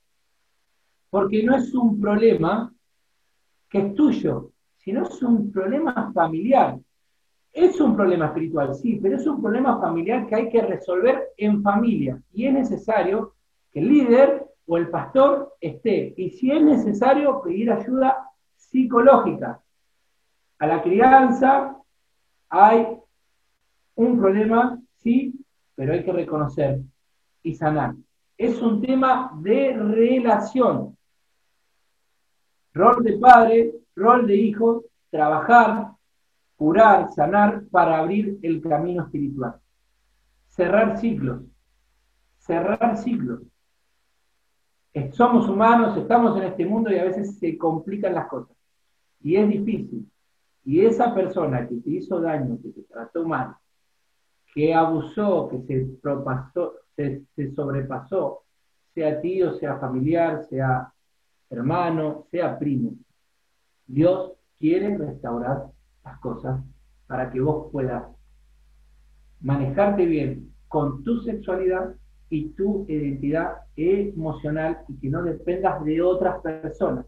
porque 1.10 1.42
no 1.42 1.56
es 1.56 1.74
un 1.74 2.00
problema 2.00 2.72
que 3.68 3.78
es 3.78 3.94
tuyo, 3.94 4.52
sino 4.76 5.02
es 5.02 5.22
un 5.22 5.50
problema 5.50 6.12
familiar. 6.12 6.78
Es 7.52 7.80
un 7.80 7.96
problema 7.96 8.26
espiritual, 8.26 8.74
sí, 8.74 8.98
pero 9.02 9.16
es 9.16 9.26
un 9.26 9.42
problema 9.42 9.80
familiar 9.80 10.26
que 10.26 10.34
hay 10.34 10.48
que 10.48 10.62
resolver 10.62 11.28
en 11.36 11.62
familia 11.62 12.22
y 12.32 12.46
es 12.46 12.52
necesario 12.52 13.34
que 13.72 13.80
el 13.80 13.88
líder 13.88 14.46
o 14.66 14.76
el 14.76 14.90
pastor 14.90 15.54
esté. 15.60 16.14
Y 16.16 16.30
si 16.30 16.52
es 16.52 16.62
necesario, 16.62 17.40
pedir 17.42 17.72
ayuda 17.72 18.28
psicológica. 18.54 19.60
A 20.58 20.66
la 20.66 20.82
crianza 20.82 21.76
hay 22.50 22.86
un 23.94 24.18
problema, 24.18 24.78
sí, 24.96 25.34
pero 25.74 25.94
hay 25.94 26.04
que 26.04 26.12
reconocer 26.12 26.80
y 27.42 27.54
sanar. 27.54 27.94
Es 28.36 28.60
un 28.60 28.80
tema 28.80 29.32
de 29.40 29.72
relación. 29.74 30.97
Rol 32.74 33.02
de 33.02 33.18
padre, 33.18 33.74
rol 33.96 34.26
de 34.26 34.36
hijo, 34.36 34.84
trabajar, 35.10 35.92
curar, 36.56 37.10
sanar 37.12 37.64
para 37.70 37.98
abrir 37.98 38.38
el 38.42 38.60
camino 38.60 39.04
espiritual. 39.04 39.60
Cerrar 40.46 40.98
ciclos. 40.98 41.42
Cerrar 42.38 42.96
ciclos 42.96 43.40
somos 45.12 45.48
humanos, 45.48 45.96
estamos 45.96 46.36
en 46.36 46.44
este 46.44 46.66
mundo 46.66 46.90
y 46.90 46.98
a 46.98 47.04
veces 47.04 47.38
se 47.38 47.56
complican 47.56 48.14
las 48.14 48.28
cosas. 48.28 48.56
Y 49.20 49.36
es 49.36 49.48
difícil. 49.48 50.10
Y 50.64 50.84
esa 50.84 51.14
persona 51.14 51.66
que 51.66 51.76
te 51.76 51.90
hizo 51.90 52.20
daño, 52.20 52.58
que 52.62 52.70
te 52.70 52.82
trató 52.82 53.26
mal, 53.26 53.54
que 54.54 54.74
abusó, 54.74 55.48
que 55.48 55.62
se, 55.62 55.86
propasó, 56.02 56.74
se, 56.94 57.22
se 57.34 57.52
sobrepasó, 57.52 58.42
sea 58.94 59.20
tío, 59.20 59.54
sea 59.54 59.78
familiar, 59.78 60.44
sea 60.48 60.92
hermano, 61.50 62.26
sea 62.30 62.58
primo, 62.58 62.92
Dios 63.86 64.32
quiere 64.58 64.96
restaurar 64.96 65.66
las 66.04 66.18
cosas 66.20 66.60
para 67.06 67.30
que 67.30 67.40
vos 67.40 67.70
puedas 67.72 68.04
manejarte 69.40 70.04
bien 70.04 70.52
con 70.68 71.02
tu 71.04 71.20
sexualidad 71.22 71.94
y 72.30 72.50
tu 72.50 72.84
identidad 72.88 73.62
emocional 73.76 74.80
y 74.88 74.98
que 74.98 75.08
no 75.08 75.22
dependas 75.22 75.82
de 75.84 76.02
otras 76.02 76.40
personas. 76.42 77.06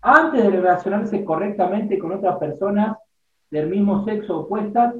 Antes 0.00 0.42
de 0.42 0.50
relacionarse 0.50 1.24
correctamente 1.24 1.98
con 1.98 2.12
otras 2.12 2.38
personas, 2.38 2.96
del 3.50 3.68
mismo 3.68 4.04
sexo 4.04 4.40
opuestas, 4.40 4.94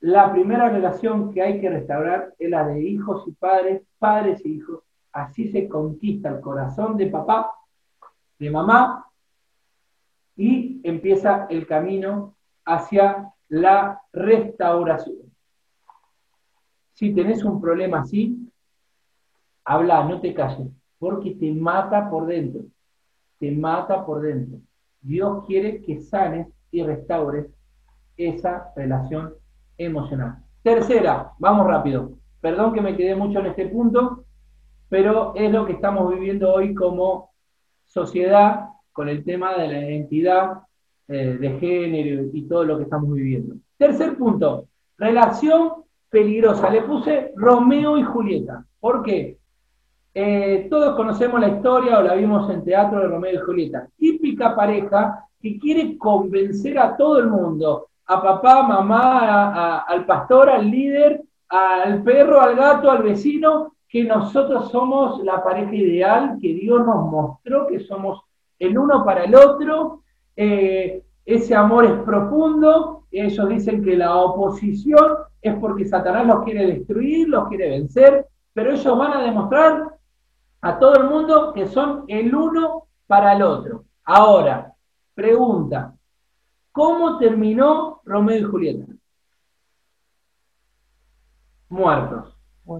la 0.00 0.32
primera 0.32 0.68
relación 0.68 1.32
que 1.32 1.42
hay 1.42 1.60
que 1.60 1.70
restaurar 1.70 2.34
es 2.38 2.50
la 2.50 2.66
de 2.66 2.82
hijos 2.82 3.24
y 3.26 3.32
padres, 3.32 3.82
padres 3.98 4.44
e 4.44 4.48
hijos. 4.48 4.80
Así 5.18 5.50
se 5.50 5.68
conquista 5.68 6.28
el 6.28 6.40
corazón 6.40 6.96
de 6.96 7.08
papá, 7.08 7.50
de 8.38 8.50
mamá, 8.50 9.04
y 10.36 10.80
empieza 10.84 11.48
el 11.50 11.66
camino 11.66 12.36
hacia 12.64 13.32
la 13.48 14.00
restauración. 14.12 15.32
Si 16.92 17.12
tenés 17.12 17.42
un 17.42 17.60
problema 17.60 18.02
así, 18.02 18.48
habla, 19.64 20.04
no 20.04 20.20
te 20.20 20.32
calles, 20.32 20.68
porque 21.00 21.32
te 21.32 21.52
mata 21.52 22.08
por 22.08 22.26
dentro, 22.26 22.62
te 23.40 23.50
mata 23.50 24.06
por 24.06 24.20
dentro. 24.20 24.60
Dios 25.00 25.44
quiere 25.46 25.82
que 25.82 26.00
sanes 26.00 26.46
y 26.70 26.84
restaures 26.84 27.46
esa 28.16 28.72
relación 28.76 29.34
emocional. 29.78 30.44
Tercera, 30.62 31.32
vamos 31.40 31.66
rápido. 31.66 32.12
Perdón 32.40 32.72
que 32.72 32.80
me 32.80 32.96
quedé 32.96 33.16
mucho 33.16 33.40
en 33.40 33.46
este 33.46 33.66
punto, 33.66 34.26
pero 34.88 35.32
es 35.34 35.50
lo 35.52 35.66
que 35.66 35.72
estamos 35.72 36.12
viviendo 36.12 36.52
hoy 36.52 36.74
como 36.74 37.30
sociedad 37.84 38.68
con 38.92 39.08
el 39.08 39.24
tema 39.24 39.56
de 39.56 39.68
la 39.68 39.80
identidad 39.80 40.58
eh, 41.08 41.36
de 41.40 41.58
género 41.58 42.30
y 42.32 42.42
todo 42.42 42.64
lo 42.64 42.76
que 42.76 42.84
estamos 42.84 43.12
viviendo. 43.12 43.54
Tercer 43.76 44.16
punto, 44.16 44.66
relación 44.96 45.84
peligrosa. 46.10 46.70
Le 46.70 46.82
puse 46.82 47.32
Romeo 47.36 47.96
y 47.96 48.02
Julieta. 48.02 48.64
¿Por 48.80 49.02
qué? 49.02 49.38
Eh, 50.14 50.66
todos 50.68 50.96
conocemos 50.96 51.40
la 51.40 51.48
historia 51.48 51.98
o 51.98 52.02
la 52.02 52.14
vimos 52.14 52.50
en 52.50 52.64
teatro 52.64 53.00
de 53.00 53.06
Romeo 53.06 53.34
y 53.34 53.44
Julieta. 53.44 53.88
Típica 53.96 54.56
pareja 54.56 55.24
que 55.40 55.58
quiere 55.58 55.96
convencer 55.96 56.78
a 56.78 56.96
todo 56.96 57.18
el 57.18 57.28
mundo 57.28 57.88
a 58.08 58.22
papá, 58.22 58.62
mamá, 58.62 59.80
al 59.80 60.06
pastor, 60.06 60.48
al 60.48 60.70
líder, 60.70 61.22
al 61.48 62.02
perro, 62.02 62.40
al 62.40 62.56
gato, 62.56 62.90
al 62.90 63.02
vecino, 63.02 63.74
que 63.88 64.04
nosotros 64.04 64.70
somos 64.70 65.22
la 65.24 65.42
pareja 65.42 65.74
ideal, 65.74 66.36
que 66.40 66.54
Dios 66.54 66.84
nos 66.84 67.10
mostró, 67.10 67.66
que 67.66 67.80
somos 67.80 68.22
el 68.58 68.76
uno 68.76 69.04
para 69.04 69.24
el 69.24 69.34
otro. 69.34 70.02
Eh, 70.36 71.02
ese 71.24 71.54
amor 71.54 71.86
es 71.86 71.98
profundo. 72.04 73.04
Ellos 73.10 73.48
dicen 73.48 73.82
que 73.82 73.96
la 73.96 74.14
oposición 74.16 75.16
es 75.40 75.54
porque 75.56 75.86
Satanás 75.86 76.26
los 76.26 76.44
quiere 76.44 76.66
destruir, 76.66 77.28
los 77.28 77.48
quiere 77.48 77.70
vencer, 77.70 78.26
pero 78.52 78.72
ellos 78.72 78.98
van 78.98 79.12
a 79.14 79.22
demostrar 79.22 79.88
a 80.60 80.78
todo 80.78 80.96
el 80.96 81.04
mundo 81.04 81.52
que 81.52 81.66
son 81.66 82.04
el 82.08 82.34
uno 82.34 82.88
para 83.06 83.32
el 83.34 83.42
otro. 83.42 83.84
Ahora, 84.04 84.74
pregunta, 85.14 85.94
¿Cómo 86.78 87.18
terminó 87.18 88.02
Romeo 88.04 88.38
y 88.38 88.42
Julieta? 88.44 88.92
Muertos. 91.68 92.37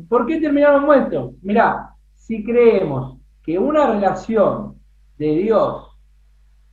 ¿Por 0.09 0.27
qué 0.27 0.41
terminaron 0.41 0.85
muertos? 0.85 1.35
Mirá, 1.43 1.95
si 2.15 2.45
creemos 2.45 3.19
que 3.43 3.59
una 3.59 3.87
relación 3.87 4.79
de 5.17 5.37
Dios, 5.37 5.99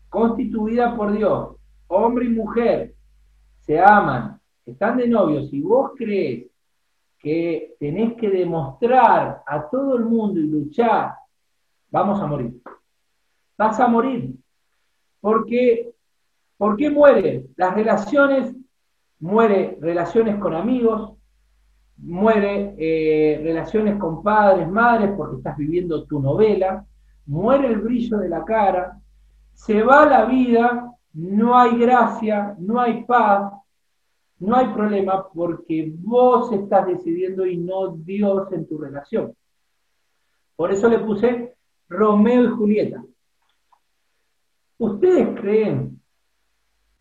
constituida 0.09 0.95
por 0.95 1.13
Dios, 1.13 1.55
hombre 1.87 2.25
y 2.25 2.29
mujer, 2.29 2.93
se 3.61 3.79
aman, 3.79 4.39
están 4.65 4.97
de 4.97 5.07
novios, 5.07 5.51
y 5.53 5.61
vos 5.61 5.91
crees 5.95 6.47
que 7.17 7.75
tenés 7.79 8.13
que 8.15 8.29
demostrar 8.29 9.41
a 9.45 9.69
todo 9.69 9.95
el 9.97 10.05
mundo 10.05 10.39
y 10.39 10.47
luchar, 10.47 11.13
vamos 11.89 12.21
a 12.21 12.27
morir. 12.27 12.61
Vas 13.57 13.79
a 13.79 13.87
morir. 13.87 14.35
Porque 15.21 15.95
¿Por 16.57 16.77
qué 16.77 16.89
muere? 16.89 17.45
Las 17.57 17.73
relaciones, 17.73 18.55
muere 19.19 19.77
relaciones 19.81 20.39
con 20.39 20.53
amigos, 20.53 21.17
muere 21.97 22.75
eh, 22.77 23.39
relaciones 23.43 23.97
con 23.97 24.21
padres, 24.21 24.69
madres, 24.69 25.11
porque 25.15 25.37
estás 25.37 25.57
viviendo 25.57 26.05
tu 26.05 26.19
novela, 26.19 26.85
muere 27.25 27.67
el 27.67 27.79
brillo 27.79 28.17
de 28.17 28.29
la 28.29 28.43
cara, 28.43 28.99
se 29.53 29.81
va 29.83 30.05
la 30.05 30.25
vida, 30.25 30.91
no 31.13 31.57
hay 31.57 31.77
gracia, 31.79 32.55
no 32.59 32.79
hay 32.79 33.03
paz, 33.05 33.53
no 34.39 34.55
hay 34.55 34.67
problema 34.67 35.27
porque 35.33 35.93
vos 35.97 36.51
estás 36.51 36.85
decidiendo 36.87 37.45
y 37.45 37.57
no 37.57 37.95
Dios 37.95 38.51
en 38.51 38.67
tu 38.67 38.77
relación. 38.77 39.33
Por 40.55 40.71
eso 40.71 40.89
le 40.89 40.99
puse 40.99 41.55
Romeo 41.87 42.43
y 42.43 42.47
Julieta. 42.49 43.03
¿Ustedes 44.77 45.39
creen 45.39 45.95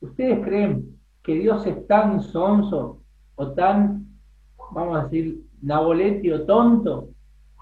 ¿Ustedes 0.04 0.44
creen 0.44 1.00
que 1.22 1.33
Dios 1.33 1.66
es 1.66 1.87
tan 1.87 2.20
sonso 2.20 3.02
o 3.37 3.52
tan, 3.52 4.03
vamos 4.74 4.98
a 4.98 5.04
decir, 5.04 5.42
naboleti 5.62 6.30
o 6.30 6.44
tonto 6.44 7.08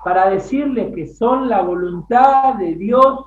para 0.05 0.31
decirles 0.31 0.94
que 0.94 1.07
son 1.07 1.48
la 1.48 1.62
voluntad 1.62 2.55
de 2.55 2.75
Dios 2.75 3.27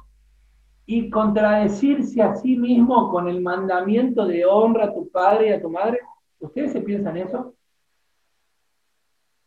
y 0.85 1.09
contradecirse 1.09 2.21
a 2.21 2.35
sí 2.35 2.57
mismo 2.57 3.09
con 3.09 3.27
el 3.27 3.41
mandamiento 3.41 4.25
de 4.25 4.45
honra 4.45 4.85
a 4.85 4.93
tu 4.93 5.09
padre 5.09 5.49
y 5.49 5.51
a 5.53 5.61
tu 5.61 5.69
madre? 5.69 5.99
¿Ustedes 6.39 6.73
se 6.73 6.81
piensan 6.81 7.17
eso? 7.17 7.53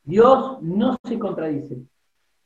Dios 0.02 0.62
no 0.62 0.96
se 1.04 1.18
contradice. 1.18 1.82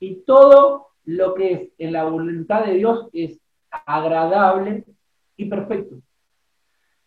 Y 0.00 0.16
todo 0.24 0.88
lo 1.05 1.35
que 1.35 1.52
es 1.52 1.68
en 1.78 1.92
la 1.92 2.05
voluntad 2.05 2.64
de 2.64 2.74
Dios 2.74 3.09
es 3.12 3.38
agradable 3.70 4.85
y 5.37 5.44
perfecto. 5.44 5.96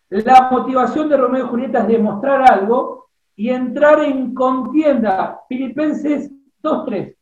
La 0.08 0.48
motivación 0.50 1.08
de 1.08 1.16
Romeo 1.16 1.44
y 1.44 1.48
Julieta 1.48 1.80
es 1.80 1.88
demostrar 1.88 2.50
algo 2.50 3.05
y 3.36 3.50
entrar 3.50 4.02
en 4.02 4.34
contienda. 4.34 5.40
Filipenses 5.48 6.30
2.3. 6.62 7.14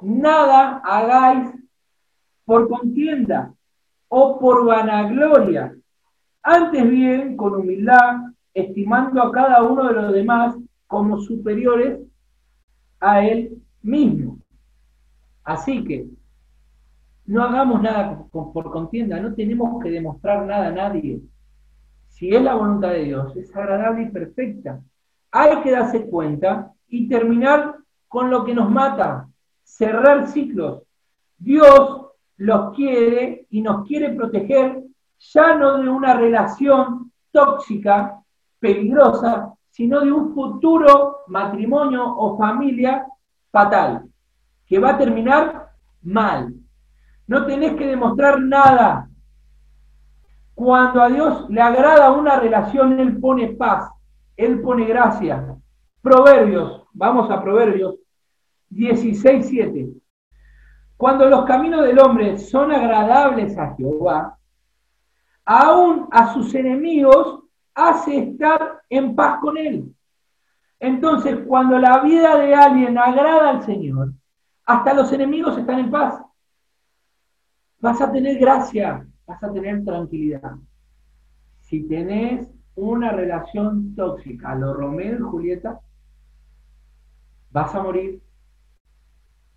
Nada 0.00 0.78
hagáis 0.78 1.50
por 2.44 2.68
contienda 2.68 3.54
o 4.08 4.38
por 4.40 4.64
vanagloria. 4.64 5.76
Antes 6.42 6.90
bien, 6.90 7.36
con 7.36 7.54
humildad, 7.54 8.16
estimando 8.52 9.22
a 9.22 9.30
cada 9.30 9.62
uno 9.62 9.86
de 9.88 9.94
los 9.94 10.12
demás 10.12 10.56
como 10.88 11.18
superiores 11.18 12.00
a 12.98 13.24
él 13.24 13.62
mismo. 13.82 14.38
Así 15.44 15.84
que 15.84 16.06
no 17.26 17.42
hagamos 17.42 17.80
nada 17.80 18.24
por 18.32 18.70
contienda, 18.70 19.20
no 19.20 19.34
tenemos 19.34 19.80
que 19.82 19.90
demostrar 19.90 20.44
nada 20.44 20.68
a 20.68 20.72
nadie 20.72 21.20
si 22.22 22.32
es 22.32 22.40
la 22.40 22.54
voluntad 22.54 22.90
de 22.90 23.02
Dios, 23.02 23.36
es 23.36 23.56
agradable 23.56 24.02
y 24.02 24.10
perfecta. 24.10 24.80
Hay 25.32 25.60
que 25.60 25.72
darse 25.72 26.06
cuenta 26.06 26.70
y 26.86 27.08
terminar 27.08 27.78
con 28.06 28.30
lo 28.30 28.44
que 28.44 28.54
nos 28.54 28.70
mata, 28.70 29.28
cerrar 29.64 30.28
ciclos. 30.28 30.84
Dios 31.36 32.12
los 32.36 32.76
quiere 32.76 33.48
y 33.50 33.60
nos 33.60 33.84
quiere 33.88 34.10
proteger 34.10 34.84
ya 35.18 35.56
no 35.56 35.78
de 35.78 35.88
una 35.88 36.14
relación 36.14 37.10
tóxica, 37.32 38.22
peligrosa, 38.60 39.54
sino 39.70 39.98
de 39.98 40.12
un 40.12 40.32
futuro 40.32 41.22
matrimonio 41.26 42.04
o 42.06 42.38
familia 42.38 43.04
fatal, 43.50 44.04
que 44.64 44.78
va 44.78 44.90
a 44.90 44.98
terminar 44.98 45.70
mal. 46.02 46.54
No 47.26 47.46
tenés 47.46 47.74
que 47.74 47.88
demostrar 47.88 48.40
nada, 48.40 49.10
cuando 50.54 51.02
a 51.02 51.08
Dios 51.08 51.48
le 51.48 51.60
agrada 51.60 52.12
una 52.12 52.38
relación, 52.38 52.98
Él 52.98 53.18
pone 53.18 53.48
paz, 53.48 53.90
Él 54.36 54.60
pone 54.60 54.84
gracia. 54.84 55.56
Proverbios, 56.00 56.82
vamos 56.92 57.30
a 57.30 57.42
Proverbios 57.42 57.96
16, 58.68 59.46
7. 59.48 59.88
Cuando 60.96 61.26
los 61.26 61.44
caminos 61.44 61.84
del 61.84 61.98
hombre 61.98 62.38
son 62.38 62.72
agradables 62.72 63.56
a 63.58 63.74
Jehová, 63.74 64.38
aún 65.44 66.08
a 66.10 66.32
sus 66.32 66.54
enemigos 66.54 67.40
hace 67.74 68.18
estar 68.18 68.82
en 68.88 69.14
paz 69.14 69.38
con 69.40 69.56
Él. 69.56 69.94
Entonces, 70.78 71.38
cuando 71.46 71.78
la 71.78 72.00
vida 72.00 72.36
de 72.36 72.54
alguien 72.54 72.98
agrada 72.98 73.50
al 73.50 73.62
Señor, 73.62 74.12
hasta 74.64 74.94
los 74.94 75.12
enemigos 75.12 75.56
están 75.56 75.78
en 75.78 75.90
paz. 75.90 76.20
Vas 77.78 78.00
a 78.00 78.10
tener 78.10 78.38
gracia, 78.38 79.06
vas 79.32 79.42
a 79.42 79.52
tener 79.52 79.84
tranquilidad. 79.84 80.56
Si 81.60 81.88
tenés 81.88 82.50
una 82.74 83.12
relación 83.12 83.94
tóxica, 83.94 84.54
lo 84.54 84.74
Romeo 84.74 85.16
y 85.18 85.22
Julieta, 85.22 85.80
vas 87.50 87.74
a 87.74 87.82
morir, 87.82 88.22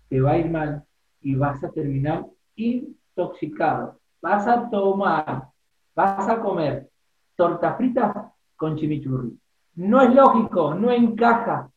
te 0.08 0.20
va 0.20 0.32
a 0.32 0.38
ir 0.38 0.50
mal 0.50 0.84
y 1.20 1.34
vas 1.34 1.62
a 1.62 1.70
terminar 1.70 2.26
intoxicado. 2.54 4.00
Vas 4.22 4.46
a 4.46 4.70
tomar, 4.70 5.48
vas 5.94 6.28
a 6.28 6.40
comer 6.40 6.88
tortas 7.34 7.76
fritas 7.76 8.16
con 8.56 8.76
chimichurri. 8.76 9.38
No 9.74 10.00
es 10.00 10.14
lógico, 10.14 10.74
no 10.74 10.90
encaja, 10.90 11.70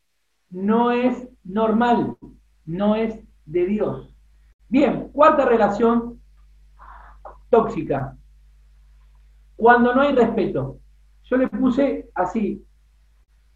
no 0.51 0.91
es 0.91 1.27
normal, 1.43 2.15
no 2.65 2.95
es 2.95 3.19
de 3.45 3.65
Dios. 3.65 4.13
Bien, 4.69 5.09
cuarta 5.09 5.45
relación 5.45 6.18
tóxica. 7.49 8.15
Cuando 9.55 9.93
no 9.93 10.01
hay 10.01 10.15
respeto. 10.15 10.79
Yo 11.23 11.37
le 11.37 11.47
puse 11.47 12.09
así, 12.15 12.65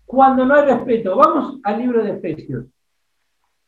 cuando 0.06 0.46
no 0.46 0.54
hay 0.54 0.66
respeto. 0.66 1.18
Vamos 1.18 1.60
al 1.64 1.80
libro 1.80 2.04
de 2.04 2.12
Efesios. 2.12 2.66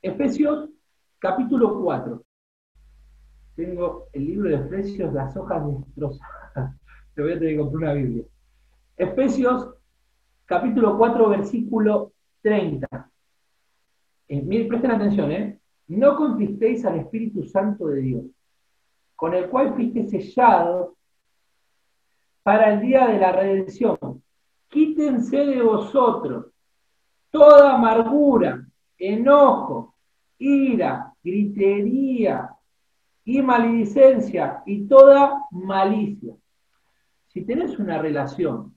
Efesios 0.01 0.69
capítulo 1.17 1.81
4. 1.81 2.23
Tengo 3.55 4.07
el 4.13 4.25
libro 4.25 4.49
de 4.49 4.55
Efesios, 4.55 5.13
las 5.13 5.35
hojas 5.35 5.63
destrozadas. 5.65 6.75
Te 7.15 7.21
voy 7.21 7.31
a 7.31 7.39
tener 7.39 7.55
que 7.55 7.61
comprar 7.61 7.83
una 7.83 7.93
Biblia. 7.93 8.23
Efesios 8.97 9.73
capítulo 10.45 10.97
4, 10.97 11.29
versículo 11.29 12.11
30. 12.41 13.09
Eh, 14.27 14.41
miren, 14.41 14.67
presten 14.67 14.91
atención, 14.91 15.31
¿eh? 15.31 15.59
No 15.87 16.15
contristéis 16.15 16.83
al 16.85 16.99
Espíritu 16.99 17.43
Santo 17.43 17.87
de 17.87 18.01
Dios, 18.01 18.23
con 19.15 19.33
el 19.33 19.49
cual 19.49 19.73
fuiste 19.75 20.03
sellados 20.03 20.93
para 22.43 22.73
el 22.73 22.81
día 22.81 23.07
de 23.07 23.19
la 23.19 23.31
redención. 23.31 23.97
Quítense 24.69 25.37
de 25.37 25.61
vosotros 25.61 26.47
toda 27.29 27.75
amargura, 27.75 28.65
enojo, 28.97 29.95
ira, 30.37 31.13
gritería 31.21 32.49
y 33.25 33.41
maledicencia 33.41 34.63
y 34.65 34.87
toda 34.87 35.43
malicia. 35.51 36.33
Si 37.27 37.43
tenés 37.43 37.77
una 37.79 37.97
relación, 37.97 38.73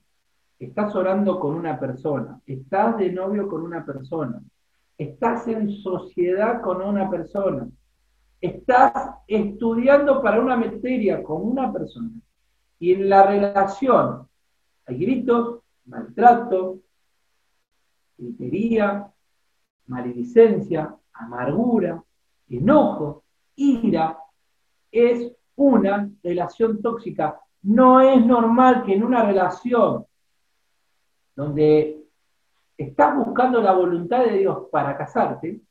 estás 0.57 0.93
orando 0.95 1.39
con 1.39 1.55
una 1.55 1.79
persona, 1.79 2.41
estás 2.45 2.97
de 2.97 3.11
novio 3.11 3.47
con 3.47 3.61
una 3.61 3.85
persona, 3.85 4.41
estás 4.97 5.47
en 5.47 5.69
sociedad 5.69 6.61
con 6.61 6.81
una 6.81 7.09
persona, 7.09 7.69
estás 8.41 9.15
estudiando 9.27 10.21
para 10.21 10.39
una 10.39 10.55
materia 10.55 11.21
con 11.23 11.45
una 11.45 11.71
persona, 11.71 12.11
y 12.79 12.93
en 12.93 13.09
la 13.09 13.23
relación 13.23 14.27
hay 14.85 14.97
gritos, 14.97 15.59
maltrato, 15.85 16.79
gritería, 18.17 19.11
maledicencia, 19.87 20.95
amargura, 21.13 22.03
enojo, 22.49 23.23
ira, 23.55 24.17
es 24.91 25.31
una 25.55 26.09
relación 26.23 26.81
tóxica. 26.81 27.39
No 27.61 27.99
es 28.01 28.25
normal 28.25 28.83
que 28.83 28.93
en 28.93 29.03
una 29.03 29.23
relación 29.23 30.05
donde 31.35 32.03
estás 32.77 33.15
buscando 33.17 33.61
la 33.61 33.73
voluntad 33.73 34.23
de 34.23 34.37
Dios 34.37 34.67
para 34.71 34.97
casarte, 34.97 35.61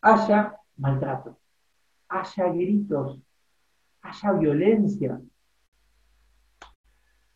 haya 0.00 0.56
maltrato, 0.76 1.38
haya 2.08 2.48
gritos, 2.48 3.20
haya 4.02 4.32
violencia, 4.32 5.20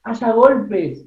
haya 0.02 0.32
golpes, 0.32 1.06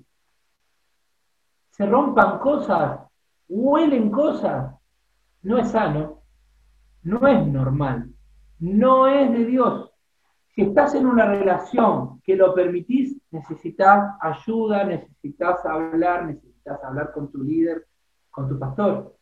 se 1.72 1.86
rompan 1.86 2.40
cosas, 2.40 3.02
huelen 3.48 4.10
cosas. 4.10 4.74
No 5.44 5.60
es 5.60 5.70
sano, 5.70 6.24
no 7.04 7.28
es 7.28 7.46
normal, 7.46 8.12
no 8.60 9.08
es 9.08 9.32
de 9.32 9.46
Dios. 9.46 9.92
Si 10.48 10.64
estás 10.64 10.96
en 10.96 11.06
una 11.06 11.28
relación 11.28 12.20
que 12.22 12.36
lo 12.36 12.56
permitís, 12.56 13.16
necesitas 13.30 14.16
ayuda, 14.20 14.84
necesitas 14.84 15.64
hablar, 15.66 16.26
necesitas 16.26 16.84
hablar 16.84 17.12
con 17.14 17.32
tu 17.32 17.44
líder, 17.44 17.86
con 18.32 18.50
tu 18.50 18.58
pastor. 18.58 19.17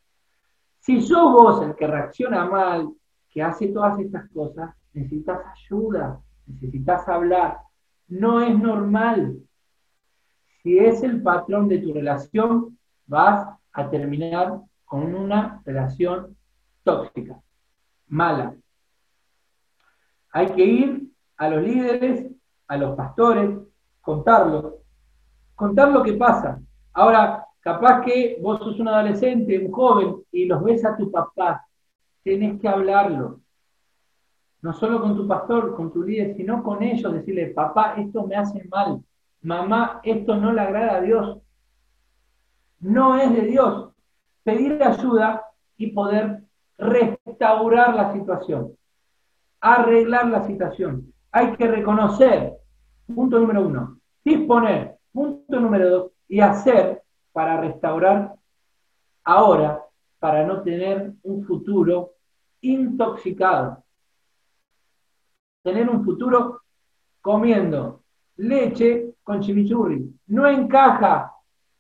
Si 0.85 1.01
sos 1.01 1.33
vos 1.33 1.63
el 1.63 1.75
que 1.75 1.87
reacciona 1.87 2.45
mal, 2.45 2.93
que 3.31 3.41
hace 3.41 3.69
todas 3.69 3.99
estas 3.99 4.29
cosas, 4.29 4.69
necesitas 4.93 5.39
ayuda, 5.51 6.21
necesitas 6.45 7.07
hablar. 7.09 7.57
No 8.07 8.39
es 8.39 8.55
normal. 8.55 9.39
Si 10.61 10.77
es 10.77 11.01
el 11.01 11.23
patrón 11.23 11.67
de 11.69 11.79
tu 11.79 11.91
relación, 11.91 12.77
vas 13.07 13.47
a 13.71 13.89
terminar 13.89 14.59
con 14.83 15.15
una 15.15 15.59
relación 15.65 16.37
tóxica, 16.83 17.41
mala. 18.05 18.55
Hay 20.33 20.51
que 20.51 20.65
ir 20.65 21.11
a 21.37 21.49
los 21.49 21.63
líderes, 21.63 22.31
a 22.67 22.77
los 22.77 22.95
pastores, 22.95 23.57
contarlo, 24.01 24.81
contar 25.55 25.91
lo 25.91 26.03
que 26.03 26.13
pasa. 26.13 26.61
Ahora, 26.93 27.44
capaz 27.65 28.01
que 28.01 28.37
vos 28.39 28.59
sos 28.59 28.79
un 28.79 28.87
adolescente, 28.87 29.57
un 29.57 29.71
joven, 29.71 30.17
y 30.31 30.45
los 30.45 30.63
ves 30.63 30.85
a 30.85 30.95
tu 30.95 31.09
papá, 31.09 31.65
tenés 32.23 32.61
que 32.61 32.67
hablarlo. 32.67 33.39
No 34.61 34.71
solo 34.73 35.01
con 35.01 35.15
tu 35.15 35.27
pastor, 35.27 35.75
con 35.75 35.91
tu 35.91 36.03
líder, 36.03 36.35
sino 36.37 36.61
con 36.61 36.83
ellos, 36.83 37.11
decirle, 37.11 37.47
papá, 37.47 37.95
esto 37.97 38.27
me 38.27 38.35
hace 38.35 38.63
mal, 38.69 39.01
mamá, 39.41 39.99
esto 40.03 40.35
no 40.35 40.53
le 40.53 40.61
agrada 40.61 40.97
a 40.97 41.01
Dios. 41.01 41.39
No 42.79 43.17
es 43.17 43.33
de 43.33 43.41
Dios. 43.41 43.89
Pedir 44.43 44.81
ayuda 44.83 45.43
y 45.77 45.87
poder 45.87 46.43
restaurar 46.77 47.95
la 47.95 48.13
situación, 48.13 48.73
arreglar 49.59 50.27
la 50.27 50.45
situación 50.45 51.11
hay 51.35 51.51
que 51.57 51.67
reconocer, 51.67 52.53
punto 53.13 53.37
número 53.37 53.67
uno, 53.67 53.99
disponer, 54.23 54.95
punto 55.11 55.59
número 55.59 55.89
dos, 55.89 56.11
y 56.29 56.39
hacer 56.39 57.03
para 57.35 57.59
restaurar 57.59 58.33
ahora, 59.25 59.83
para 60.19 60.47
no 60.47 60.61
tener 60.63 61.11
un 61.23 61.43
futuro 61.43 62.13
intoxicado. 62.61 63.83
Tener 65.61 65.89
un 65.89 66.05
futuro 66.05 66.61
comiendo 67.19 68.05
leche 68.37 69.15
con 69.21 69.41
chimichurri. 69.41 70.17
No 70.27 70.47
encaja, 70.47 71.33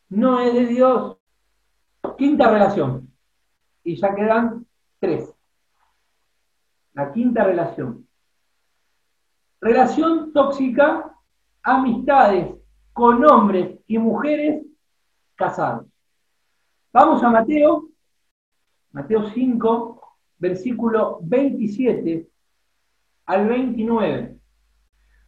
no 0.09 0.41
es 0.41 0.53
de 0.53 0.65
Dios. 0.65 1.17
Quinta 2.17 2.51
relación. 2.51 3.09
Y 3.81 3.95
ya 3.95 4.13
quedan 4.13 4.67
tres. 4.99 5.33
La 6.91 7.13
quinta 7.13 7.45
relación. 7.45 8.05
Relación 9.61 10.33
tóxica, 10.33 11.15
amistades 11.63 12.53
con 12.91 13.23
hombres 13.23 13.79
y 13.87 13.97
mujeres 13.97 14.64
casados. 15.35 15.85
Vamos 16.91 17.21
a 17.23 17.29
Mateo, 17.29 17.89
Mateo 18.91 19.29
5, 19.29 20.01
versículo 20.37 21.19
27 21.21 22.27
al 23.25 23.47
29. 23.47 24.37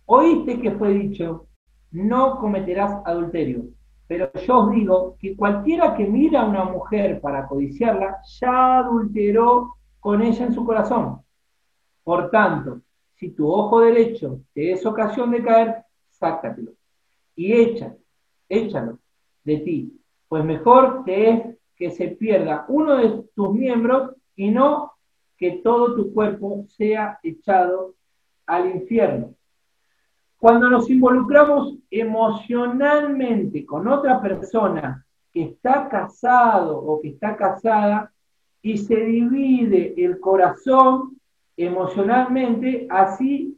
Oíste 0.06 0.62
que 0.62 0.72
fue 0.72 0.94
dicho, 0.94 1.48
no 1.92 2.40
cometerás 2.40 3.02
adulterio. 3.06 3.66
Pero 4.08 4.32
yo 4.34 4.60
os 4.60 4.72
digo 4.72 5.18
que 5.20 5.36
cualquiera 5.36 5.94
que 5.94 6.06
mira 6.06 6.42
a 6.42 6.46
una 6.46 6.64
mujer 6.64 7.20
para 7.20 7.46
codiciarla, 7.46 8.22
ya 8.40 8.80
adulteró 8.80 9.76
con 10.00 10.22
ella 10.22 10.46
en 10.46 10.54
su 10.54 10.64
corazón. 10.64 11.22
Por 12.06 12.30
tanto, 12.30 12.82
si 13.16 13.32
tu 13.32 13.52
ojo 13.52 13.82
derecho 13.82 14.40
te 14.54 14.72
es 14.72 14.86
ocasión 14.86 15.32
de 15.32 15.44
caer, 15.44 15.84
sácatelo 16.10 16.72
y 17.36 17.52
échalo, 17.52 17.98
échalo 18.48 19.00
de 19.48 19.58
ti, 19.60 20.02
pues 20.28 20.44
mejor 20.44 21.06
te 21.06 21.30
es 21.30 21.58
que 21.78 21.90
se 21.90 22.10
pierda 22.10 22.66
uno 22.68 22.98
de 22.98 23.24
tus 23.34 23.54
miembros 23.54 24.12
y 24.36 24.52
no 24.52 24.92
que 25.38 25.62
todo 25.64 25.96
tu 25.96 26.14
cuerpo 26.14 26.66
sea 26.68 27.18
echado 27.24 27.94
al 28.46 28.70
infierno. 28.72 29.34
Cuando 30.38 30.70
nos 30.70 30.90
involucramos 30.90 31.78
emocionalmente 31.90 33.66
con 33.66 33.88
otra 33.88 34.22
persona 34.22 35.06
que 35.32 35.44
está 35.44 35.88
casado 35.88 36.78
o 36.78 37.00
que 37.02 37.10
está 37.10 37.38
casada 37.38 38.12
y 38.62 38.78
se 38.78 38.98
divide 38.98 39.94
el 40.04 40.20
corazón 40.20 41.18
emocionalmente, 41.56 42.86
así, 42.90 43.58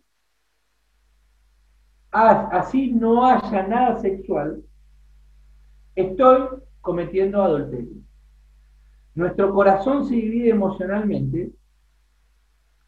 así 2.12 2.92
no 2.92 3.26
haya 3.26 3.68
nada 3.68 3.98
sexual, 4.00 4.64
estoy 5.96 6.48
cometiendo 6.82 7.42
adulterio. 7.42 8.02
Nuestro 9.16 9.54
corazón 9.54 10.06
se 10.06 10.16
divide 10.16 10.50
emocionalmente, 10.50 11.52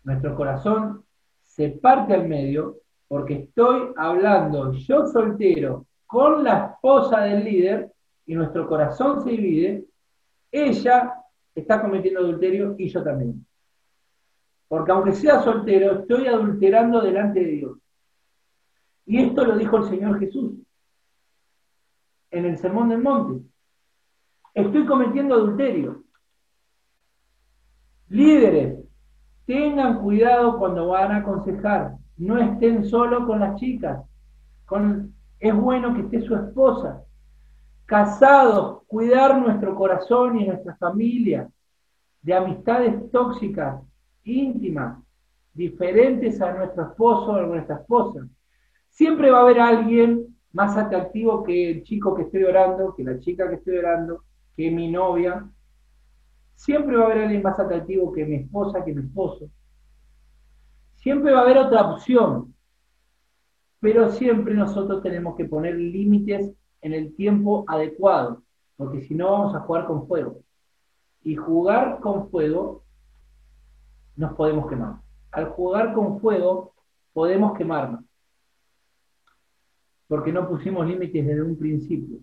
nuestro 0.03 0.35
corazón 0.35 1.03
se 1.41 1.69
parte 1.69 2.13
al 2.13 2.27
medio 2.27 2.77
porque 3.07 3.33
estoy 3.33 3.91
hablando 3.97 4.71
yo 4.71 5.05
soltero 5.07 5.85
con 6.07 6.43
la 6.43 6.67
esposa 6.67 7.21
del 7.21 7.43
líder 7.43 7.91
y 8.25 8.35
nuestro 8.35 8.67
corazón 8.67 9.23
se 9.23 9.31
divide, 9.31 9.85
ella 10.51 11.13
está 11.53 11.81
cometiendo 11.81 12.21
adulterio 12.21 12.75
y 12.77 12.87
yo 12.87 13.03
también. 13.03 13.45
Porque 14.67 14.91
aunque 14.91 15.13
sea 15.13 15.41
soltero, 15.41 15.99
estoy 15.99 16.27
adulterando 16.27 17.01
delante 17.01 17.41
de 17.41 17.51
Dios. 17.51 17.77
Y 19.05 19.21
esto 19.21 19.43
lo 19.43 19.57
dijo 19.57 19.77
el 19.77 19.83
Señor 19.89 20.19
Jesús 20.19 20.53
en 22.31 22.45
el 22.45 22.57
Sermón 22.57 22.89
del 22.89 23.01
Monte. 23.01 23.45
Estoy 24.53 24.85
cometiendo 24.85 25.35
adulterio. 25.35 26.03
Líderes, 28.07 28.79
tengan 29.45 30.01
cuidado 30.01 30.57
cuando 30.57 30.87
van 30.87 31.11
a 31.11 31.17
aconsejar. 31.17 31.95
No 32.17 32.37
estén 32.37 32.85
solo 32.85 33.25
con 33.25 33.39
las 33.39 33.59
chicas, 33.59 34.03
con 34.65 35.13
Es 35.39 35.55
bueno 35.55 35.93
que 35.93 36.01
esté 36.01 36.21
su 36.21 36.35
esposa. 36.35 37.03
Casados, 37.85 38.83
cuidar 38.87 39.39
nuestro 39.41 39.75
corazón 39.75 40.39
y 40.39 40.45
nuestra 40.45 40.75
familia 40.77 41.49
de 42.21 42.33
amistades 42.33 43.11
tóxicas, 43.11 43.81
íntimas, 44.23 44.97
diferentes 45.53 46.41
a 46.41 46.53
nuestro 46.53 46.83
esposo 46.83 47.31
o 47.31 47.35
a 47.35 47.41
nuestra 47.41 47.77
esposa. 47.77 48.27
Siempre 48.89 49.31
va 49.31 49.39
a 49.39 49.41
haber 49.41 49.59
alguien 49.59 50.35
más 50.53 50.75
atractivo 50.77 51.43
que 51.43 51.71
el 51.71 51.83
chico 51.83 52.15
que 52.15 52.23
estoy 52.23 52.43
orando, 52.43 52.93
que 52.95 53.03
la 53.03 53.19
chica 53.19 53.49
que 53.49 53.55
estoy 53.55 53.77
orando, 53.77 54.23
que 54.55 54.69
mi 54.71 54.91
novia. 54.91 55.49
Siempre 56.55 56.95
va 56.95 57.03
a 57.03 57.05
haber 57.07 57.23
alguien 57.23 57.41
más 57.41 57.59
atractivo 57.59 58.11
que 58.11 58.25
mi 58.25 58.35
esposa, 58.35 58.83
que 58.83 58.93
mi 58.93 59.01
esposo. 59.01 59.49
Siempre 60.95 61.31
va 61.31 61.39
a 61.39 61.43
haber 61.43 61.57
otra 61.57 61.91
opción. 61.91 62.53
Pero 63.79 64.11
siempre 64.11 64.53
nosotros 64.53 65.01
tenemos 65.01 65.35
que 65.35 65.45
poner 65.45 65.75
límites 65.75 66.51
en 66.81 66.93
el 66.93 67.15
tiempo 67.15 67.65
adecuado, 67.67 68.43
porque 68.75 69.01
si 69.01 69.15
no 69.15 69.31
vamos 69.31 69.55
a 69.55 69.61
jugar 69.61 69.87
con 69.87 70.07
fuego. 70.07 70.41
Y 71.23 71.35
jugar 71.35 71.99
con 71.99 72.29
fuego 72.29 72.83
nos 74.15 74.33
podemos 74.33 74.67
quemar. 74.67 74.95
Al 75.31 75.49
jugar 75.49 75.93
con 75.93 76.19
fuego 76.19 76.73
podemos 77.13 77.57
quemarnos 77.57 78.03
porque 80.11 80.33
no 80.33 80.45
pusimos 80.45 80.85
límites 80.85 81.25
desde 81.25 81.41
un 81.41 81.57
principio. 81.57 82.17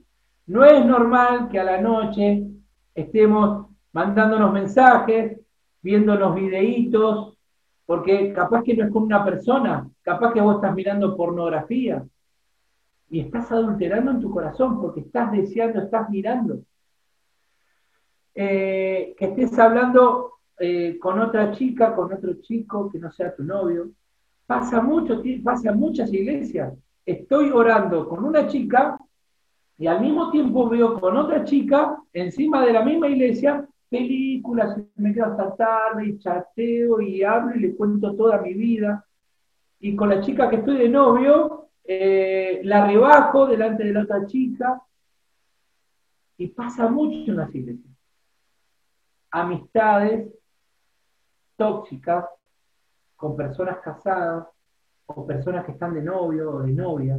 No 0.46 0.62
es 0.62 0.84
normal 0.84 1.48
que 1.48 1.58
a 1.58 1.64
la 1.64 1.80
noche 1.80 2.46
estemos 2.94 3.68
mandándonos 3.92 4.52
mensajes, 4.52 5.40
viéndonos 5.80 6.34
videitos, 6.34 7.38
porque 7.86 8.30
capaz 8.34 8.62
que 8.62 8.76
no 8.76 8.84
es 8.84 8.90
con 8.90 9.04
una 9.04 9.24
persona, 9.24 9.88
capaz 10.02 10.34
que 10.34 10.40
vos 10.42 10.56
estás 10.56 10.74
mirando 10.74 11.16
pornografía 11.16 12.04
y 13.08 13.20
estás 13.20 13.50
adulterando 13.52 14.10
en 14.10 14.20
tu 14.20 14.30
corazón 14.30 14.82
porque 14.82 15.00
estás 15.00 15.32
deseando, 15.32 15.80
estás 15.80 16.10
mirando. 16.10 16.60
Eh, 18.34 19.14
que 19.16 19.24
estés 19.24 19.58
hablando 19.58 20.34
eh, 20.58 20.98
con 21.00 21.18
otra 21.20 21.52
chica, 21.52 21.96
con 21.96 22.12
otro 22.12 22.34
chico 22.42 22.90
que 22.90 22.98
no 22.98 23.10
sea 23.10 23.34
tu 23.34 23.44
novio. 23.44 23.92
Pasa 24.44 24.82
mucho, 24.82 25.22
pasa 25.42 25.72
muchas 25.72 26.12
iglesias 26.12 26.74
estoy 27.10 27.50
orando 27.50 28.08
con 28.08 28.24
una 28.24 28.46
chica 28.46 28.98
y 29.78 29.86
al 29.86 30.00
mismo 30.00 30.30
tiempo 30.30 30.68
veo 30.68 31.00
con 31.00 31.16
otra 31.16 31.44
chica 31.44 31.96
encima 32.12 32.64
de 32.66 32.72
la 32.72 32.84
misma 32.84 33.08
iglesia 33.08 33.66
películas, 33.88 34.78
me 34.96 35.14
quedo 35.14 35.26
hasta 35.26 35.56
tarde 35.56 36.06
y 36.06 36.18
chateo 36.18 37.00
y 37.00 37.22
hablo 37.22 37.54
y 37.54 37.60
le 37.60 37.74
cuento 37.74 38.14
toda 38.14 38.40
mi 38.42 38.54
vida. 38.54 39.04
Y 39.80 39.96
con 39.96 40.10
la 40.10 40.20
chica 40.20 40.50
que 40.50 40.56
estoy 40.56 40.76
de 40.76 40.88
novio, 40.88 41.68
eh, 41.84 42.60
la 42.64 42.86
rebajo 42.86 43.46
delante 43.46 43.84
de 43.84 43.92
la 43.92 44.02
otra 44.02 44.26
chica. 44.26 44.82
Y 46.36 46.48
pasa 46.48 46.88
mucho 46.88 47.30
en 47.30 47.36
las 47.36 47.54
iglesias. 47.54 47.96
Amistades 49.30 50.30
tóxicas 51.56 52.26
con 53.16 53.36
personas 53.36 53.78
casadas, 53.78 54.46
o 55.08 55.26
personas 55.26 55.64
que 55.64 55.72
están 55.72 55.94
de 55.94 56.02
novio 56.02 56.50
o 56.52 56.62
de 56.62 56.72
novia, 56.72 57.18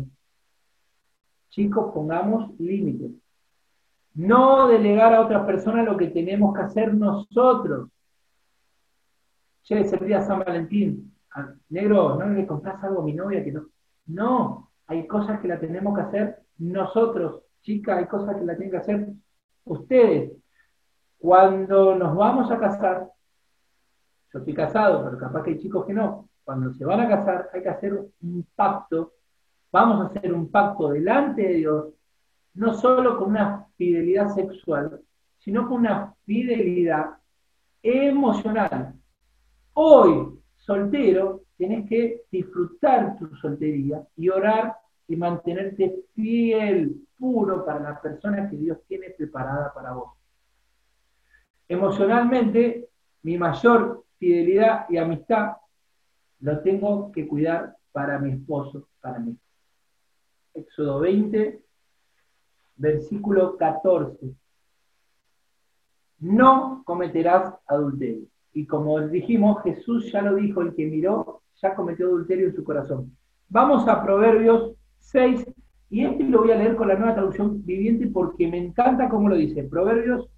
chicos, 1.49 1.91
pongamos 1.93 2.57
límites. 2.59 3.11
No 4.13 4.67
delegar 4.67 5.13
a 5.13 5.21
otra 5.21 5.45
persona 5.45 5.83
lo 5.83 5.97
que 5.97 6.07
tenemos 6.07 6.53
que 6.53 6.61
hacer 6.61 6.93
nosotros. 6.93 7.89
Che, 9.63 9.81
es 9.81 9.89
San 9.89 10.39
Valentín. 10.39 11.15
Ah, 11.31 11.53
negro, 11.69 12.15
no 12.15 12.27
le 12.27 12.45
compras 12.45 12.83
algo 12.83 13.01
a 13.01 13.05
mi 13.05 13.13
novia 13.13 13.43
que 13.43 13.51
no. 13.51 13.67
No, 14.07 14.71
hay 14.87 15.05
cosas 15.07 15.39
que 15.39 15.47
la 15.47 15.59
tenemos 15.59 15.95
que 15.95 16.01
hacer 16.01 16.43
nosotros. 16.57 17.43
Chicas, 17.61 17.97
hay 17.97 18.05
cosas 18.05 18.35
que 18.35 18.45
la 18.45 18.55
tienen 18.55 18.71
que 18.71 18.77
hacer 18.77 19.07
ustedes. 19.65 20.31
Cuando 21.17 21.95
nos 21.95 22.15
vamos 22.15 22.49
a 22.51 22.59
casar, 22.59 23.09
yo 24.31 24.39
estoy 24.39 24.53
casado, 24.53 25.03
pero 25.03 25.17
capaz 25.17 25.43
que 25.43 25.51
hay 25.51 25.59
chicos 25.59 25.85
que 25.85 25.93
no 25.93 26.28
cuando 26.49 26.73
se 26.73 26.83
van 26.83 27.01
a 27.01 27.07
casar, 27.07 27.51
hay 27.53 27.61
que 27.61 27.69
hacer 27.69 27.93
un 27.93 28.47
pacto, 28.55 29.13
vamos 29.71 30.01
a 30.01 30.05
hacer 30.07 30.33
un 30.33 30.49
pacto 30.49 30.89
delante 30.89 31.43
de 31.43 31.53
Dios, 31.53 31.93
no 32.55 32.73
solo 32.73 33.19
con 33.19 33.29
una 33.29 33.67
fidelidad 33.77 34.33
sexual, 34.33 34.99
sino 35.37 35.67
con 35.67 35.81
una 35.81 36.15
fidelidad 36.25 37.19
emocional. 37.83 38.95
Hoy, 39.75 40.39
soltero, 40.55 41.43
tienes 41.55 41.87
que 41.87 42.23
disfrutar 42.31 43.15
tu 43.19 43.27
soltería 43.35 44.01
y 44.15 44.29
orar 44.29 44.75
y 45.07 45.15
mantenerte 45.17 46.03
fiel, 46.15 46.99
puro 47.19 47.63
para 47.63 47.79
la 47.79 48.01
persona 48.01 48.49
que 48.49 48.57
Dios 48.57 48.79
tiene 48.87 49.11
preparada 49.11 49.71
para 49.71 49.91
vos. 49.91 50.13
Emocionalmente, 51.67 52.89
mi 53.21 53.37
mayor 53.37 54.03
fidelidad 54.17 54.87
y 54.89 54.97
amistad 54.97 55.51
lo 56.39 56.59
tengo 56.61 57.11
que 57.11 57.27
cuidar 57.27 57.75
para 57.91 58.19
mi 58.19 58.31
esposo, 58.31 58.87
para 59.01 59.19
mí. 59.19 59.37
Éxodo 60.53 60.99
20, 60.99 61.61
versículo 62.75 63.57
14. 63.57 64.35
No 66.19 66.83
cometerás 66.85 67.53
adulterio. 67.67 68.27
Y 68.53 68.65
como 68.65 68.99
dijimos, 69.01 69.61
Jesús 69.63 70.11
ya 70.11 70.21
lo 70.21 70.35
dijo, 70.35 70.61
el 70.61 70.75
que 70.75 70.85
miró 70.85 71.41
ya 71.61 71.75
cometió 71.75 72.07
adulterio 72.07 72.47
en 72.47 72.55
su 72.55 72.63
corazón. 72.63 73.15
Vamos 73.49 73.87
a 73.87 74.03
Proverbios 74.03 74.75
6, 74.99 75.45
y 75.89 76.05
este 76.05 76.23
lo 76.23 76.39
voy 76.39 76.51
a 76.51 76.55
leer 76.55 76.75
con 76.75 76.87
la 76.87 76.95
nueva 76.95 77.15
traducción 77.15 77.65
viviente 77.65 78.07
porque 78.07 78.47
me 78.47 78.57
encanta 78.57 79.09
cómo 79.09 79.27
lo 79.27 79.35
dice. 79.35 79.63
Proverbios 79.63 80.29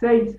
6, 0.00 0.36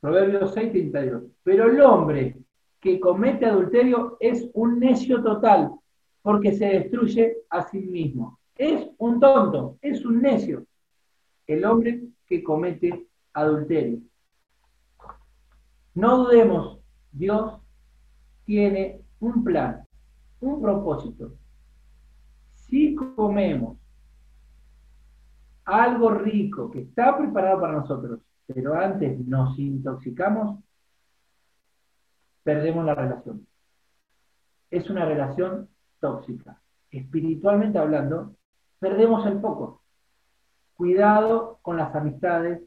Proverbios 0.00 0.54
6, 0.54 0.70
32. 0.70 1.22
Pero 1.42 1.64
el 1.64 1.80
hombre 1.80 2.36
que 2.80 3.00
comete 3.00 3.46
adulterio 3.46 4.16
es 4.20 4.48
un 4.54 4.78
necio 4.78 5.22
total, 5.22 5.72
porque 6.22 6.52
se 6.52 6.66
destruye 6.66 7.38
a 7.50 7.62
sí 7.62 7.78
mismo. 7.78 8.38
Es 8.54 8.88
un 8.98 9.20
tonto, 9.20 9.78
es 9.80 10.04
un 10.04 10.20
necio, 10.20 10.64
el 11.46 11.64
hombre 11.64 12.02
que 12.26 12.42
comete 12.42 13.06
adulterio. 13.32 14.00
No 15.94 16.24
dudemos, 16.24 16.80
Dios 17.10 17.60
tiene 18.44 19.00
un 19.20 19.42
plan, 19.42 19.84
un 20.40 20.60
propósito. 20.60 21.32
Si 22.54 22.94
comemos 22.94 23.78
algo 25.64 26.10
rico 26.10 26.70
que 26.70 26.80
está 26.80 27.16
preparado 27.16 27.60
para 27.60 27.72
nosotros, 27.74 28.20
pero 28.46 28.74
antes 28.74 29.18
nos 29.26 29.58
intoxicamos, 29.58 30.58
perdemos 32.48 32.82
la 32.86 32.94
relación. 32.94 33.46
Es 34.70 34.88
una 34.88 35.04
relación 35.04 35.68
tóxica. 36.00 36.58
Espiritualmente 36.90 37.78
hablando, 37.78 38.36
perdemos 38.78 39.26
el 39.26 39.38
foco. 39.38 39.82
Cuidado 40.74 41.58
con 41.60 41.76
las 41.76 41.94
amistades 41.94 42.62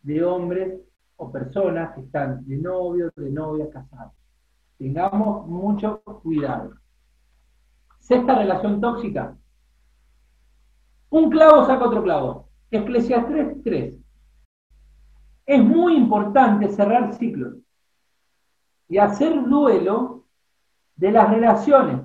de 0.00 0.24
hombres 0.24 0.80
o 1.14 1.30
personas 1.30 1.94
que 1.94 2.00
están 2.00 2.44
de 2.48 2.56
novios, 2.56 3.12
de 3.14 3.30
novias, 3.30 3.68
casados. 3.68 4.12
Tengamos 4.76 5.46
mucho 5.46 6.02
cuidado. 6.24 6.72
Sexta 8.00 8.36
relación 8.36 8.80
tóxica. 8.80 9.36
Un 11.10 11.30
clavo 11.30 11.64
saca 11.64 11.84
otro 11.84 12.02
clavo. 12.02 12.48
Eclesiastes 12.72 13.62
3. 13.62 13.94
Es 15.46 15.62
muy 15.62 15.94
importante 15.94 16.68
cerrar 16.70 17.14
ciclos 17.14 17.62
y 18.92 18.98
hacer 18.98 19.42
duelo 19.48 20.26
de 20.96 21.12
las 21.12 21.30
relaciones. 21.30 22.02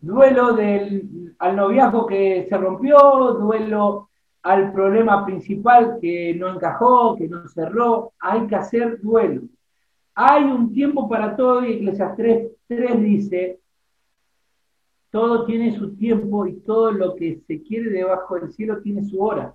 Duelo 0.00 0.52
del, 0.52 1.32
al 1.38 1.54
noviazgo 1.54 2.06
que 2.06 2.44
se 2.48 2.58
rompió, 2.58 2.98
duelo 3.34 4.08
al 4.42 4.72
problema 4.72 5.24
principal 5.24 5.98
que 6.00 6.34
no 6.34 6.52
encajó, 6.52 7.14
que 7.14 7.28
no 7.28 7.46
cerró. 7.46 8.14
Hay 8.18 8.48
que 8.48 8.56
hacer 8.56 9.00
duelo. 9.00 9.42
Hay 10.16 10.42
un 10.42 10.72
tiempo 10.72 11.08
para 11.08 11.36
todo 11.36 11.64
y 11.64 11.74
Iglesias 11.74 12.14
3, 12.16 12.48
3 12.66 13.00
dice, 13.00 13.60
todo 15.10 15.44
tiene 15.46 15.78
su 15.78 15.94
tiempo 15.94 16.48
y 16.48 16.56
todo 16.62 16.90
lo 16.90 17.14
que 17.14 17.42
se 17.46 17.62
quiere 17.62 17.90
debajo 17.90 18.34
del 18.34 18.52
cielo 18.52 18.82
tiene 18.82 19.04
su 19.04 19.22
hora. 19.22 19.54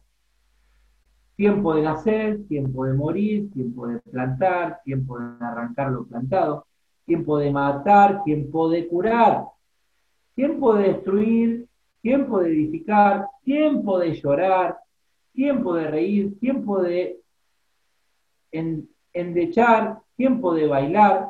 Tiempo 1.35 1.73
de 1.73 1.81
nacer, 1.81 2.45
tiempo 2.47 2.85
de 2.85 2.93
morir, 2.93 3.51
tiempo 3.51 3.87
de 3.87 3.99
plantar, 3.99 4.81
tiempo 4.83 5.19
de 5.19 5.25
arrancar 5.43 5.91
lo 5.91 6.05
plantado, 6.05 6.65
tiempo 7.05 7.37
de 7.37 7.51
matar, 7.51 8.23
tiempo 8.23 8.69
de 8.69 8.87
curar, 8.87 9.45
tiempo 10.35 10.75
de 10.75 10.83
destruir, 10.93 11.67
tiempo 12.01 12.39
de 12.39 12.51
edificar, 12.51 13.27
tiempo 13.43 13.99
de 13.99 14.13
llorar, 14.13 14.77
tiempo 15.33 15.73
de 15.75 15.87
reír, 15.87 16.39
tiempo 16.39 16.81
de 16.81 17.19
endechar, 19.13 19.99
tiempo 20.15 20.53
de 20.53 20.67
bailar, 20.67 21.29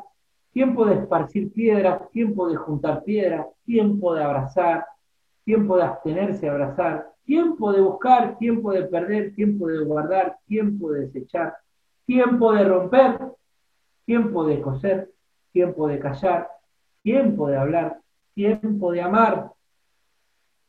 tiempo 0.52 0.84
de 0.86 0.94
esparcir 0.94 1.52
piedras, 1.52 2.10
tiempo 2.10 2.48
de 2.48 2.56
juntar 2.56 3.04
piedras, 3.04 3.46
tiempo 3.64 4.14
de 4.14 4.22
abrazar, 4.22 4.86
tiempo 5.44 5.76
de 5.76 5.82
abstenerse, 5.84 6.48
abrazar, 6.48 7.12
tiempo 7.24 7.72
de 7.72 7.80
buscar, 7.80 8.38
tiempo 8.38 8.72
de 8.72 8.84
perder, 8.84 9.34
tiempo 9.34 9.68
de 9.68 9.84
guardar, 9.84 10.38
tiempo 10.46 10.92
de 10.92 11.06
desechar, 11.06 11.56
tiempo 12.04 12.52
de 12.52 12.64
romper, 12.64 13.18
tiempo 14.04 14.46
de 14.46 14.60
coser, 14.60 15.10
tiempo 15.52 15.88
de 15.88 15.98
callar, 15.98 16.48
tiempo 17.02 17.48
de 17.48 17.56
hablar, 17.56 18.00
tiempo 18.34 18.92
de 18.92 19.02
amar, 19.02 19.52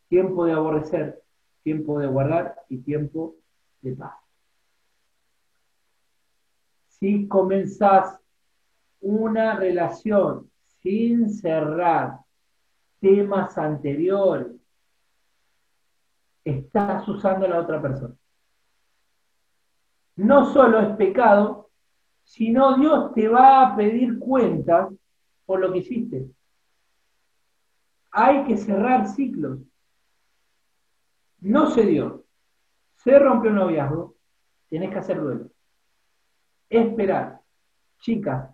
tiempo 0.09 0.45
de 0.45 0.53
aborrecer, 0.53 1.21
tiempo 1.63 1.99
de 1.99 2.07
guardar 2.07 2.55
y 2.69 2.79
tiempo 2.79 3.35
de 3.81 3.95
paz. 3.95 4.15
Si 6.87 7.27
comenzás 7.27 8.19
una 9.01 9.55
relación 9.55 10.49
sin 10.81 11.29
cerrar 11.29 12.19
temas 13.01 13.57
anteriores, 13.57 14.62
estás 16.43 17.07
usando 17.07 17.45
a 17.45 17.49
la 17.49 17.59
otra 17.59 17.81
persona. 17.81 18.15
No 20.15 20.45
solo 20.53 20.79
es 20.79 20.95
pecado, 20.95 21.71
sino 22.23 22.77
Dios 22.77 23.13
te 23.13 23.27
va 23.27 23.67
a 23.67 23.75
pedir 23.75 24.19
cuentas 24.19 24.89
por 25.45 25.59
lo 25.59 25.71
que 25.71 25.79
hiciste. 25.79 26.29
Hay 28.11 28.43
que 28.45 28.57
cerrar 28.57 29.07
ciclos. 29.07 29.59
No 31.39 31.69
se 31.71 31.83
dio. 31.83 32.25
Se 32.95 33.17
rompió 33.17 33.49
un 33.49 33.57
noviazgo. 33.57 34.15
Tenés 34.69 34.91
que 34.91 34.99
hacer 34.99 35.19
duelo. 35.19 35.49
Esperar. 36.69 37.41
Chicas, 37.99 38.53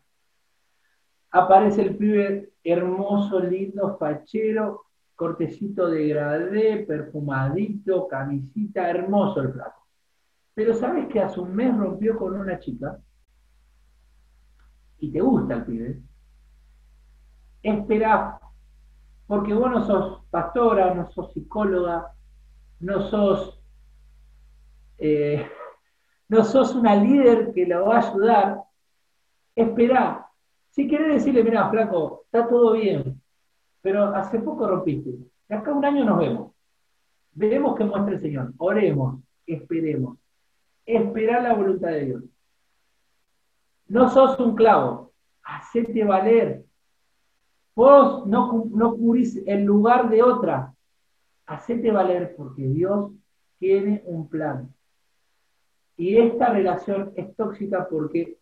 aparece 1.32 1.82
el 1.82 1.98
pibe 1.98 2.54
hermoso, 2.64 3.40
lindo, 3.40 3.98
fachero, 3.98 4.86
cortecito 5.20 5.90
de 5.90 6.08
gradé, 6.08 6.86
perfumadito, 6.88 8.08
camisita, 8.08 8.90
hermoso 8.90 9.42
el 9.42 9.52
flaco. 9.52 9.86
Pero 10.54 10.74
¿sabes 10.74 11.10
que 11.10 11.20
hace 11.20 11.42
un 11.42 11.54
mes 11.54 11.78
rompió 11.78 12.18
con 12.18 12.40
una 12.40 12.58
chica? 12.58 12.98
Y 15.00 15.12
te 15.12 15.20
gusta 15.20 15.56
el 15.56 15.66
pibe. 15.66 16.02
Espera, 17.62 18.40
porque 19.28 19.54
vos 19.54 19.70
no 19.70 19.86
sos 19.86 20.24
pastora, 20.30 20.94
no 20.94 21.12
sos 21.12 21.34
psicóloga, 21.34 22.14
no 22.80 23.02
sos, 23.02 23.62
eh, 25.00 25.46
no 26.30 26.46
sos 26.46 26.74
una 26.76 26.96
líder 26.96 27.52
que 27.54 27.68
la 27.68 27.82
va 27.82 27.98
a 27.98 28.10
ayudar. 28.10 28.62
Espera, 29.54 30.30
si 30.70 30.88
querés 30.88 31.16
decirle, 31.16 31.44
mira, 31.44 31.70
flaco, 31.70 32.22
está 32.24 32.48
todo 32.48 32.72
bien, 32.72 33.22
pero 33.82 34.06
hace 34.16 34.40
poco 34.40 34.68
rompiste. 34.68 35.12
De 35.48 35.56
acá 35.56 35.74
un 35.74 35.86
año 35.86 36.06
nos 36.06 36.20
vemos. 36.20 36.52
Veremos 37.32 37.78
qué 37.78 37.84
muestra 37.84 38.14
el 38.14 38.20
Señor. 38.20 38.54
Oremos, 38.58 39.22
esperemos. 39.46 40.18
Esperar 40.86 41.44
la 41.44 41.54
voluntad 41.54 41.90
de 41.90 42.06
Dios. 42.06 42.24
No 43.88 44.10
sos 44.10 44.40
un 44.40 44.56
clavo. 44.56 45.14
Hacete 45.44 46.04
valer. 46.04 46.66
Vos 47.76 48.26
no, 48.28 48.66
no 48.72 48.96
cubrís 48.96 49.42
el 49.48 49.64
lugar 49.64 50.10
de 50.10 50.22
otra. 50.22 50.74
Hacete 51.46 51.92
valer 51.92 52.36
porque 52.36 52.64
Dios 52.64 53.12
tiene 53.58 54.04
un 54.06 54.28
plan. 54.28 54.74
Y 55.98 56.18
esta 56.18 56.50
relación 56.50 57.12
es 57.16 57.36
tóxica 57.36 57.88
porque 57.90 58.38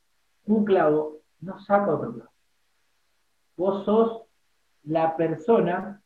un 0.46 0.66
clavo 0.66 1.22
no 1.40 1.60
saca 1.60 1.96
otro 1.96 2.14
clavo. 2.14 2.32
Vos 3.56 3.86
sos 3.86 4.27
la 4.84 5.16
persona 5.16 6.02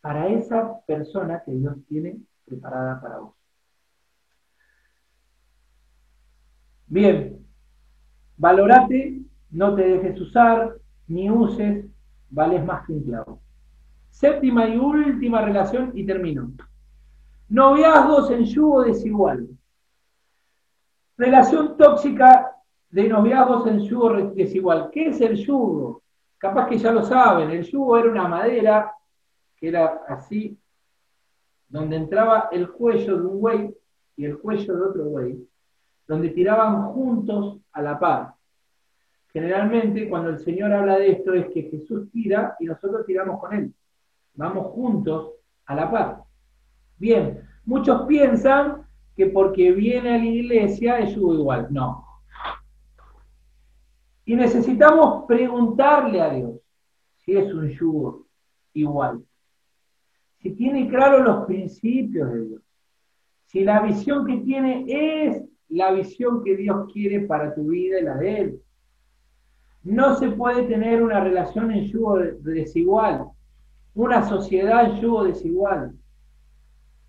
para 0.00 0.28
esa 0.28 0.80
persona 0.86 1.42
que 1.44 1.52
Dios 1.52 1.76
tiene 1.88 2.18
preparada 2.44 3.00
para 3.00 3.18
vos. 3.18 3.34
Bien, 6.86 7.46
valorate, 8.36 9.22
no 9.50 9.74
te 9.74 9.82
dejes 9.82 10.20
usar, 10.20 10.76
ni 11.06 11.30
uses, 11.30 11.86
vales 12.28 12.64
más 12.64 12.86
que 12.86 12.92
un 12.92 13.04
clavo. 13.04 13.40
Séptima 14.10 14.68
y 14.68 14.76
última 14.76 15.40
relación 15.40 15.92
y 15.94 16.04
termino. 16.04 16.52
Noviazgos 17.48 18.30
en 18.30 18.44
yugo 18.44 18.82
desigual. 18.82 19.48
Relación 21.16 21.76
tóxica 21.76 22.56
de 22.90 23.08
noviazgos 23.08 23.66
en 23.68 23.80
yugo 23.80 24.32
desigual. 24.34 24.90
¿Qué 24.90 25.08
es 25.08 25.20
el 25.20 25.36
yugo? 25.36 26.01
Capaz 26.42 26.66
que 26.66 26.76
ya 26.76 26.90
lo 26.90 27.04
saben, 27.04 27.50
el 27.50 27.62
yugo 27.62 27.96
era 27.96 28.10
una 28.10 28.26
madera 28.26 28.92
que 29.56 29.68
era 29.68 30.02
así, 30.08 30.58
donde 31.68 31.94
entraba 31.94 32.48
el 32.50 32.68
cuello 32.68 33.16
de 33.16 33.26
un 33.26 33.38
güey 33.38 33.76
y 34.16 34.24
el 34.24 34.36
cuello 34.40 34.76
de 34.76 34.82
otro 34.82 35.04
güey, 35.04 35.38
donde 36.08 36.30
tiraban 36.30 36.88
juntos 36.88 37.60
a 37.70 37.80
la 37.80 37.96
par. 37.96 38.34
Generalmente 39.32 40.08
cuando 40.08 40.30
el 40.30 40.40
Señor 40.40 40.72
habla 40.72 40.98
de 40.98 41.12
esto 41.12 41.32
es 41.32 41.46
que 41.46 41.62
Jesús 41.62 42.10
tira 42.10 42.56
y 42.58 42.64
nosotros 42.64 43.06
tiramos 43.06 43.38
con 43.38 43.54
él. 43.54 43.72
Vamos 44.34 44.66
juntos 44.72 45.34
a 45.66 45.76
la 45.76 45.88
par. 45.92 46.24
Bien, 46.98 47.48
muchos 47.64 48.02
piensan 48.08 48.84
que 49.14 49.26
porque 49.26 49.70
viene 49.70 50.16
a 50.16 50.18
la 50.18 50.24
iglesia 50.24 50.98
es 50.98 51.14
yugo 51.14 51.34
igual. 51.34 51.68
No, 51.70 52.04
y 54.24 54.36
necesitamos 54.36 55.24
preguntarle 55.26 56.20
a 56.20 56.30
Dios 56.30 56.60
si 57.16 57.36
es 57.36 57.52
un 57.52 57.68
yugo 57.68 58.26
igual. 58.72 59.24
Si 60.38 60.52
tiene 60.52 60.88
claro 60.88 61.22
los 61.22 61.46
principios 61.46 62.32
de 62.32 62.46
Dios. 62.46 62.62
Si 63.46 63.64
la 63.64 63.82
visión 63.82 64.26
que 64.26 64.38
tiene 64.38 64.84
es 64.88 65.42
la 65.68 65.92
visión 65.92 66.42
que 66.42 66.56
Dios 66.56 66.90
quiere 66.92 67.20
para 67.20 67.54
tu 67.54 67.68
vida 67.68 67.98
y 67.98 68.02
la 68.04 68.16
de 68.16 68.40
Él. 68.40 68.62
No 69.82 70.16
se 70.16 70.30
puede 70.30 70.64
tener 70.64 71.02
una 71.02 71.20
relación 71.22 71.70
en 71.72 71.86
yugo 71.86 72.18
desigual, 72.18 73.26
una 73.94 74.28
sociedad 74.28 74.84
en 74.84 75.00
yugo 75.00 75.24
desigual. 75.24 75.94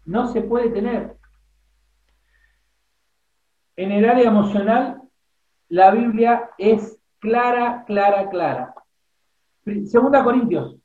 No 0.05 0.27
se 0.27 0.41
puede 0.41 0.69
tener. 0.69 1.15
En 3.75 3.91
el 3.91 4.05
área 4.05 4.27
emocional, 4.27 5.01
la 5.69 5.91
Biblia 5.91 6.49
es 6.57 6.99
clara, 7.23 7.85
clara, 7.85 8.29
clara. 8.29 8.75
Segunda 9.85 10.25
Corintios. 10.25 10.75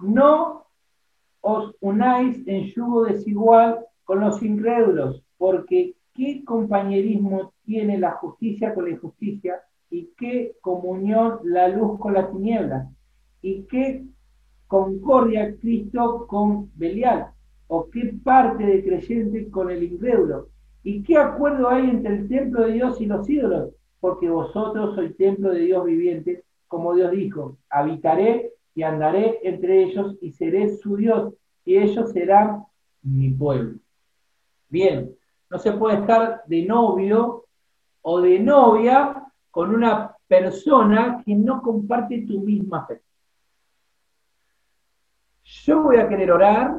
No 0.00 0.66
os 1.40 1.74
unáis 1.80 2.46
en 2.46 2.64
yugo 2.64 3.04
desigual 3.04 3.86
con 4.04 4.20
los 4.20 4.42
incrédulos, 4.42 5.24
porque 5.38 5.94
¿qué 6.12 6.44
compañerismo 6.44 7.54
tiene 7.64 7.96
la 7.98 8.12
justicia 8.12 8.74
con 8.74 8.84
la 8.84 8.90
injusticia? 8.90 9.62
¿Y 9.88 10.10
qué 10.18 10.56
comunión 10.60 11.38
la 11.44 11.68
luz 11.68 11.98
con 11.98 12.12
la 12.12 12.30
tiniebla? 12.30 12.90
¿Y 13.40 13.62
qué 13.62 14.04
concordia 14.66 15.56
Cristo 15.58 16.26
con 16.26 16.70
Belial? 16.74 17.32
¿O 17.66 17.88
qué 17.88 18.14
parte 18.22 18.66
de 18.66 18.84
creyente 18.84 19.50
con 19.50 19.70
el 19.70 19.82
incrédulo? 19.84 20.50
¿Y 20.82 21.02
qué 21.02 21.16
acuerdo 21.16 21.70
hay 21.70 21.88
entre 21.88 22.14
el 22.14 22.28
templo 22.28 22.66
de 22.66 22.72
Dios 22.72 23.00
y 23.00 23.06
los 23.06 23.28
ídolos? 23.30 23.70
Porque 24.02 24.28
vosotros 24.28 24.96
sois 24.96 25.16
templo 25.16 25.52
de 25.52 25.60
Dios 25.60 25.84
viviente, 25.84 26.44
como 26.66 26.92
Dios 26.92 27.12
dijo, 27.12 27.58
habitaré 27.70 28.52
y 28.74 28.82
andaré 28.82 29.38
entre 29.44 29.84
ellos 29.84 30.16
y 30.20 30.32
seré 30.32 30.76
su 30.76 30.96
Dios, 30.96 31.34
y 31.64 31.76
ellos 31.76 32.10
serán 32.10 32.64
mi 33.02 33.30
pueblo. 33.30 33.78
Bien, 34.68 35.14
no 35.48 35.56
se 35.56 35.70
puede 35.70 36.00
estar 36.00 36.42
de 36.46 36.66
novio 36.66 37.44
o 38.00 38.20
de 38.20 38.40
novia 38.40 39.24
con 39.52 39.72
una 39.72 40.16
persona 40.26 41.22
que 41.24 41.36
no 41.36 41.62
comparte 41.62 42.26
tu 42.26 42.40
misma 42.40 42.84
fe. 42.86 43.00
Yo 45.44 45.80
voy 45.80 45.98
a 45.98 46.08
querer 46.08 46.32
orar, 46.32 46.74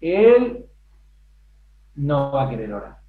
él 0.00 0.64
no 1.94 2.32
va 2.32 2.44
a 2.44 2.48
querer 2.48 2.72
orar. 2.72 3.02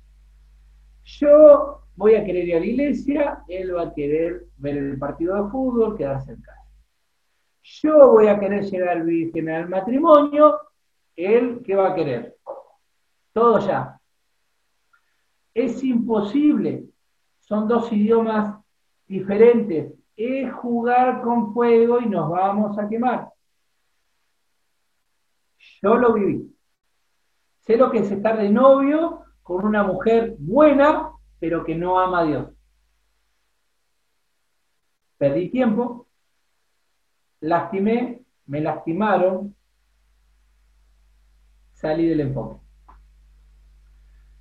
Yo 1.06 1.83
voy 1.96 2.16
a 2.16 2.26
querer 2.26 2.48
ir 2.48 2.56
a 2.56 2.60
la 2.60 2.66
iglesia, 2.66 3.44
él 3.48 3.76
va 3.76 3.84
a 3.84 3.94
querer 3.94 4.46
ver 4.58 4.78
el 4.78 4.98
partido 4.98 5.44
de 5.44 5.50
fútbol, 5.50 5.98
quedarse 5.98 6.34
en 6.34 6.42
casa. 6.42 6.62
Yo 7.62 8.12
voy 8.12 8.28
a 8.28 8.40
querer 8.40 8.64
llegar 8.66 9.04
virgen 9.04 9.50
al 9.50 9.70
matrimonio, 9.70 10.60
él, 11.16 11.62
¿qué 11.64 11.76
va 11.76 11.90
a 11.90 11.96
querer? 11.96 12.36
Todo 13.32 13.60
ya. 13.60 14.00
Es 15.54 15.84
imposible. 15.84 16.86
Son 17.40 17.68
dos 17.68 17.92
idiomas 17.92 18.60
diferentes. 19.08 19.94
Es 20.16 20.52
jugar 20.54 21.22
con 21.22 21.54
fuego 21.54 22.00
y 22.00 22.08
nos 22.08 22.30
vamos 22.30 22.78
a 22.78 22.88
quemar. 22.88 23.30
Yo 25.82 25.96
lo 25.96 26.14
viví. 26.14 26.54
Sé 27.62 27.78
lo 27.78 27.92
que 27.92 28.00
es 28.00 28.12
estar 28.12 28.38
de 28.38 28.50
novio 28.50 29.22
con 29.42 29.66
una 29.66 29.84
mujer 29.84 30.36
buena 30.40 31.13
pero 31.44 31.66
que 31.66 31.76
no 31.76 32.00
ama 32.00 32.22
a 32.22 32.24
Dios. 32.24 32.50
Perdí 35.18 35.50
tiempo, 35.50 36.08
lastimé, 37.42 38.22
me 38.46 38.62
lastimaron, 38.62 39.54
salí 41.74 42.08
del 42.08 42.22
enfoque. 42.22 42.62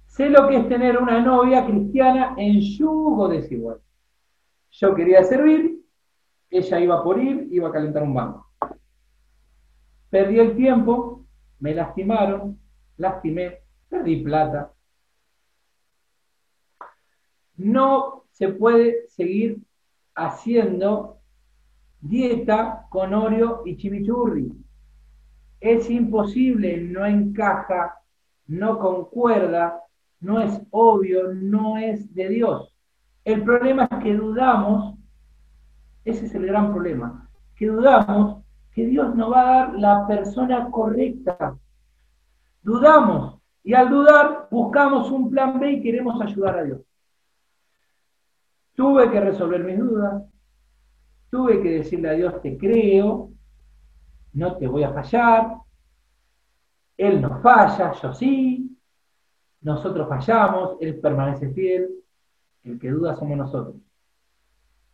Sé 0.07 0.31
lo 0.31 0.47
que 0.47 0.59
es 0.59 0.69
tener 0.69 0.97
una 0.97 1.21
novia 1.21 1.67
cristiana 1.67 2.37
en 2.39 2.61
yugo 2.61 3.27
desigual. 3.27 3.81
Yo 4.71 4.95
quería 4.95 5.25
servir, 5.25 5.85
ella 6.51 6.79
iba 6.79 7.03
por 7.03 7.21
ir, 7.21 7.49
iba 7.51 7.69
a 7.69 7.73
calentar 7.73 8.05
un 8.05 8.15
banco. 8.15 8.49
Perdí 10.09 10.39
el 10.39 10.55
tiempo, 10.55 11.27
me 11.59 11.75
lastimaron, 11.75 12.61
lastimé, 12.97 13.59
perdí 13.89 14.23
plata. 14.23 14.73
No 17.57 18.25
se 18.31 18.49
puede 18.49 19.09
seguir 19.09 19.61
haciendo 20.15 21.19
dieta 22.01 22.87
con 22.91 23.15
Oreo 23.15 23.63
y 23.65 23.77
chimichurri. 23.77 24.53
Es 25.61 25.89
imposible, 25.89 26.77
no 26.79 27.07
encaja, 27.07 27.99
no 28.47 28.79
concuerda, 28.79 29.81
no 30.21 30.41
es 30.41 30.61
obvio, 30.71 31.33
no 31.33 31.79
es 31.79 32.13
de 32.15 32.29
Dios. 32.29 32.75
El 33.25 33.43
problema 33.45 33.89
es 33.91 33.99
que 33.99 34.15
dudamos, 34.15 34.99
ese 36.05 36.27
es 36.27 36.35
el 36.35 36.47
gran 36.47 36.73
problema, 36.73 37.31
que 37.55 37.67
dudamos 37.67 38.43
que 38.73 38.87
Dios 38.87 39.15
nos 39.15 39.31
va 39.31 39.41
a 39.43 39.45
dar 39.45 39.75
la 39.79 40.07
persona 40.07 40.71
correcta. 40.71 41.57
Dudamos 42.63 43.41
y 43.63 43.75
al 43.75 43.91
dudar 43.91 44.49
buscamos 44.51 45.11
un 45.11 45.31
plan 45.31 45.61
B 45.61 45.73
y 45.73 45.83
queremos 45.83 46.21
ayudar 46.21 46.59
a 46.59 46.65
Dios. 46.65 46.81
Tuve 48.75 49.11
que 49.11 49.21
resolver 49.21 49.65
mis 49.65 49.79
dudas, 49.79 50.23
tuve 51.31 51.63
que 51.63 51.71
decirle 51.71 52.11
a 52.11 52.13
Dios, 52.13 52.41
te 52.43 52.57
creo, 52.57 53.31
no 54.33 54.57
te 54.57 54.67
voy 54.67 54.83
a 54.83 54.93
fallar, 54.93 55.57
Él 56.97 57.21
no 57.21 57.41
falla, 57.41 57.93
yo 57.93 58.13
sí, 58.15 58.79
nosotros 59.61 60.09
fallamos, 60.09 60.77
Él 60.81 60.99
permanece 61.01 61.53
fiel, 61.53 61.91
el 62.65 62.79
que 62.79 62.91
duda 62.91 63.17
somos 63.17 63.37
nosotros. 63.37 63.77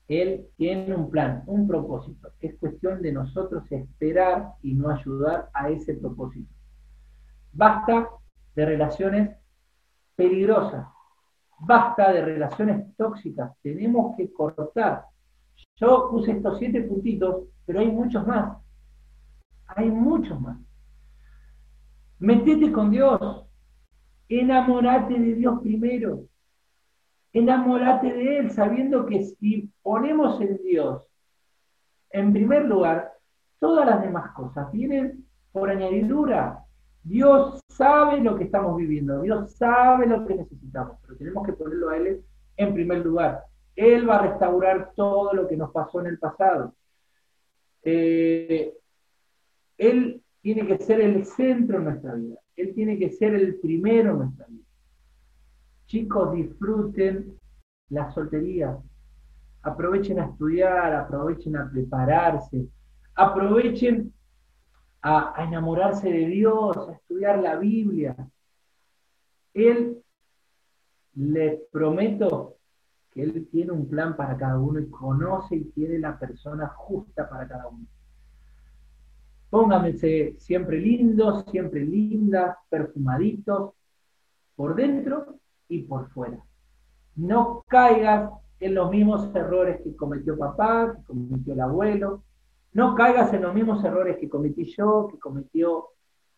Él 0.08 0.48
tiene 0.56 0.94
un 0.94 1.10
plan, 1.10 1.42
un 1.46 1.68
propósito. 1.68 2.30
Es 2.40 2.56
cuestión 2.58 3.02
de 3.02 3.12
nosotros 3.12 3.64
esperar 3.70 4.52
y 4.62 4.74
no 4.74 4.88
ayudar 4.88 5.50
a 5.52 5.68
ese 5.68 5.94
propósito. 5.94 6.50
Basta 7.52 8.08
de 8.54 8.64
relaciones 8.64 9.36
peligrosas. 10.16 10.86
Basta 11.60 12.12
de 12.12 12.24
relaciones 12.24 12.96
tóxicas. 12.96 13.52
Tenemos 13.62 14.16
que 14.16 14.32
cortar. 14.32 15.04
Yo 15.76 16.08
puse 16.10 16.32
estos 16.32 16.58
siete 16.58 16.82
puntitos, 16.82 17.44
pero 17.66 17.80
hay 17.80 17.90
muchos 17.90 18.26
más. 18.26 18.58
Hay 19.66 19.90
muchos 19.90 20.40
más. 20.40 20.58
Metete 22.18 22.72
con 22.72 22.90
Dios. 22.90 23.46
Enamorate 24.28 25.18
de 25.18 25.34
Dios 25.34 25.60
primero. 25.60 26.24
Enamorate 27.32 28.12
de 28.12 28.38
Él 28.38 28.50
sabiendo 28.50 29.06
que 29.06 29.24
si 29.24 29.70
ponemos 29.82 30.40
en 30.40 30.58
Dios 30.62 31.02
en 32.10 32.32
primer 32.32 32.64
lugar, 32.64 33.12
todas 33.58 33.86
las 33.86 34.00
demás 34.00 34.32
cosas 34.32 34.70
vienen 34.72 35.26
por 35.52 35.70
añadidura. 35.70 36.64
Dios 37.08 37.60
sabe 37.68 38.20
lo 38.20 38.36
que 38.36 38.44
estamos 38.44 38.76
viviendo, 38.76 39.22
Dios 39.22 39.52
sabe 39.52 40.06
lo 40.06 40.26
que 40.26 40.34
necesitamos, 40.34 40.98
pero 41.02 41.16
tenemos 41.16 41.46
que 41.46 41.54
ponerlo 41.54 41.88
a 41.88 41.96
Él 41.96 42.22
en 42.56 42.74
primer 42.74 42.98
lugar. 42.98 43.44
Él 43.74 44.08
va 44.08 44.16
a 44.16 44.26
restaurar 44.26 44.92
todo 44.94 45.32
lo 45.32 45.48
que 45.48 45.56
nos 45.56 45.70
pasó 45.70 46.00
en 46.00 46.08
el 46.08 46.18
pasado. 46.18 46.74
Eh, 47.82 48.74
él 49.78 50.22
tiene 50.42 50.66
que 50.66 50.78
ser 50.78 51.00
el 51.00 51.24
centro 51.24 51.78
de 51.78 51.84
nuestra 51.84 52.14
vida. 52.14 52.38
Él 52.56 52.74
tiene 52.74 52.98
que 52.98 53.10
ser 53.10 53.34
el 53.34 53.54
primero 53.60 54.10
en 54.12 54.18
nuestra 54.18 54.46
vida. 54.46 54.64
Chicos, 55.86 56.34
disfruten 56.34 57.38
la 57.88 58.10
soltería. 58.10 58.76
Aprovechen 59.62 60.18
a 60.20 60.26
estudiar, 60.26 60.92
aprovechen 60.94 61.56
a 61.56 61.70
prepararse, 61.70 62.66
aprovechen 63.14 64.12
a, 65.02 65.34
enamorarse 65.38 66.10
de 66.10 66.26
Dios, 66.26 66.76
a 66.76 66.92
estudiar 66.92 67.38
la 67.38 67.56
Biblia. 67.56 68.16
Él, 69.54 70.02
les 71.14 71.60
prometo 71.72 72.56
que 73.10 73.22
Él 73.22 73.48
tiene 73.50 73.72
un 73.72 73.88
plan 73.88 74.16
para 74.16 74.36
cada 74.36 74.58
uno 74.58 74.78
y 74.78 74.88
conoce 74.88 75.56
y 75.56 75.64
tiene 75.64 75.98
la 75.98 76.18
persona 76.18 76.68
justa 76.68 77.28
para 77.28 77.48
cada 77.48 77.66
uno. 77.68 77.86
Pónganse 79.50 80.36
siempre 80.38 80.78
lindos, 80.78 81.44
siempre 81.50 81.84
lindas, 81.84 82.56
perfumaditos, 82.68 83.72
por 84.54 84.74
dentro 84.74 85.38
y 85.68 85.82
por 85.82 86.10
fuera. 86.10 86.44
No 87.16 87.64
caigas 87.66 88.30
en 88.60 88.74
los 88.74 88.90
mismos 88.90 89.34
errores 89.34 89.80
que 89.82 89.96
cometió 89.96 90.36
papá, 90.36 90.94
que 90.94 91.02
cometió 91.04 91.54
el 91.54 91.60
abuelo. 91.60 92.24
No 92.72 92.94
caigas 92.94 93.32
en 93.32 93.42
los 93.42 93.54
mismos 93.54 93.82
errores 93.84 94.18
que 94.18 94.28
cometí 94.28 94.64
yo, 94.76 95.08
que 95.10 95.18
cometió 95.18 95.88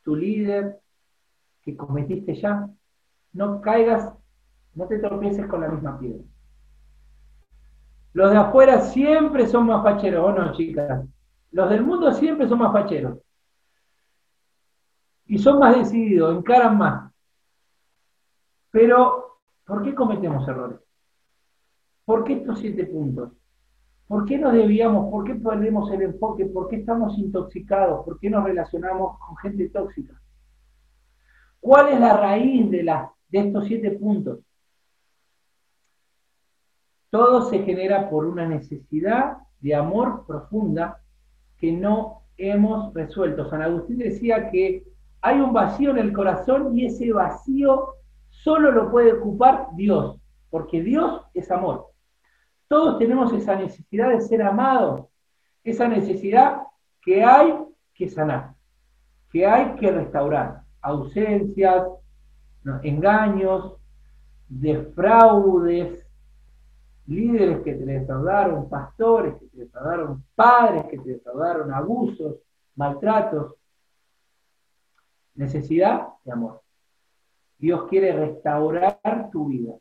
tu 0.02 0.16
líder, 0.16 0.80
que 1.62 1.76
cometiste 1.76 2.34
ya. 2.34 2.68
No 3.32 3.60
caigas, 3.60 4.12
no 4.74 4.86
te 4.86 4.98
tropieces 4.98 5.46
con 5.46 5.60
la 5.60 5.68
misma 5.68 5.98
piedra. 5.98 6.24
Los 8.12 8.30
de 8.30 8.36
afuera 8.36 8.80
siempre 8.80 9.46
son 9.46 9.66
más 9.66 9.82
facheros, 9.82 10.24
¿o 10.24 10.32
no, 10.32 10.52
chicas? 10.52 11.06
Los 11.52 11.70
del 11.70 11.84
mundo 11.84 12.12
siempre 12.12 12.48
son 12.48 12.58
más 12.58 12.72
facheros. 12.72 13.18
Y 15.26 15.38
son 15.38 15.58
más 15.58 15.76
decididos, 15.76 16.36
encaran 16.36 16.76
más. 16.76 17.12
Pero, 18.70 19.40
¿por 19.64 19.82
qué 19.82 19.94
cometemos 19.94 20.46
errores? 20.48 20.80
¿Por 22.04 22.24
qué 22.24 22.34
estos 22.34 22.58
siete 22.58 22.84
puntos? 22.86 23.30
¿Por 24.10 24.24
qué 24.24 24.38
nos 24.38 24.52
debíamos? 24.52 25.08
¿Por 25.08 25.22
qué 25.22 25.36
perdemos 25.36 25.88
el 25.92 26.02
enfoque? 26.02 26.44
¿Por 26.46 26.66
qué 26.66 26.78
estamos 26.78 27.16
intoxicados? 27.16 28.04
¿Por 28.04 28.18
qué 28.18 28.28
nos 28.28 28.42
relacionamos 28.42 29.16
con 29.20 29.36
gente 29.36 29.68
tóxica? 29.68 30.20
¿Cuál 31.60 31.90
es 31.90 32.00
la 32.00 32.16
raíz 32.16 32.68
de, 32.72 32.82
de 33.28 33.38
estos 33.38 33.66
siete 33.66 33.92
puntos? 33.92 34.40
Todo 37.10 37.42
se 37.50 37.60
genera 37.60 38.10
por 38.10 38.26
una 38.26 38.48
necesidad 38.48 39.36
de 39.60 39.76
amor 39.76 40.26
profunda 40.26 41.00
que 41.58 41.70
no 41.70 42.24
hemos 42.36 42.92
resuelto. 42.92 43.48
San 43.48 43.62
Agustín 43.62 43.98
decía 43.98 44.50
que 44.50 44.88
hay 45.20 45.38
un 45.38 45.52
vacío 45.52 45.92
en 45.92 45.98
el 45.98 46.12
corazón 46.12 46.76
y 46.76 46.86
ese 46.86 47.12
vacío 47.12 47.94
solo 48.28 48.72
lo 48.72 48.90
puede 48.90 49.12
ocupar 49.12 49.68
Dios, 49.76 50.20
porque 50.50 50.82
Dios 50.82 51.22
es 51.32 51.48
amor. 51.52 51.89
Todos 52.70 52.98
tenemos 52.98 53.32
esa 53.32 53.56
necesidad 53.56 54.10
de 54.10 54.20
ser 54.20 54.42
amados, 54.42 55.08
esa 55.64 55.88
necesidad 55.88 56.62
que 57.02 57.24
hay 57.24 57.52
que 57.92 58.08
sanar, 58.08 58.54
que 59.32 59.44
hay 59.44 59.74
que 59.74 59.90
restaurar. 59.90 60.62
Ausencias, 60.80 61.88
engaños, 62.84 63.74
defraudes, 64.48 66.06
líderes 67.06 67.60
que 67.62 67.74
te 67.74 67.84
defraudaron, 67.84 68.68
pastores 68.68 69.34
que 69.40 69.46
te 69.48 69.56
defraudaron, 69.64 70.24
padres 70.36 70.84
que 70.84 70.98
te 71.00 71.10
defraudaron, 71.14 71.74
abusos, 71.74 72.36
maltratos. 72.76 73.56
Necesidad 75.34 76.06
de 76.24 76.30
amor. 76.30 76.62
Dios 77.58 77.88
quiere 77.88 78.12
restaurar 78.12 79.28
tu 79.32 79.48
vida. 79.48 79.74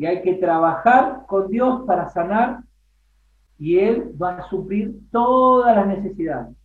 Y 0.00 0.06
hay 0.06 0.22
que 0.22 0.32
trabajar 0.36 1.26
con 1.26 1.50
Dios 1.50 1.82
para 1.86 2.08
sanar 2.08 2.60
y 3.58 3.78
Él 3.78 4.14
va 4.20 4.38
a 4.38 4.48
suplir 4.48 4.98
todas 5.12 5.76
las 5.76 5.88
necesidades. 5.88 6.56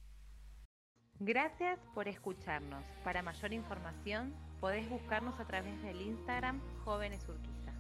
Gracias 1.20 1.78
por 1.94 2.08
escucharnos. 2.08 2.86
Para 3.04 3.22
mayor 3.24 3.52
información 3.52 4.34
podés 4.62 4.90
buscarnos 4.90 5.38
a 5.38 5.44
través 5.44 5.84
del 5.84 6.02
Instagram 6.02 6.62
Jóvenes 6.86 7.28
Urquistas. 7.28 7.76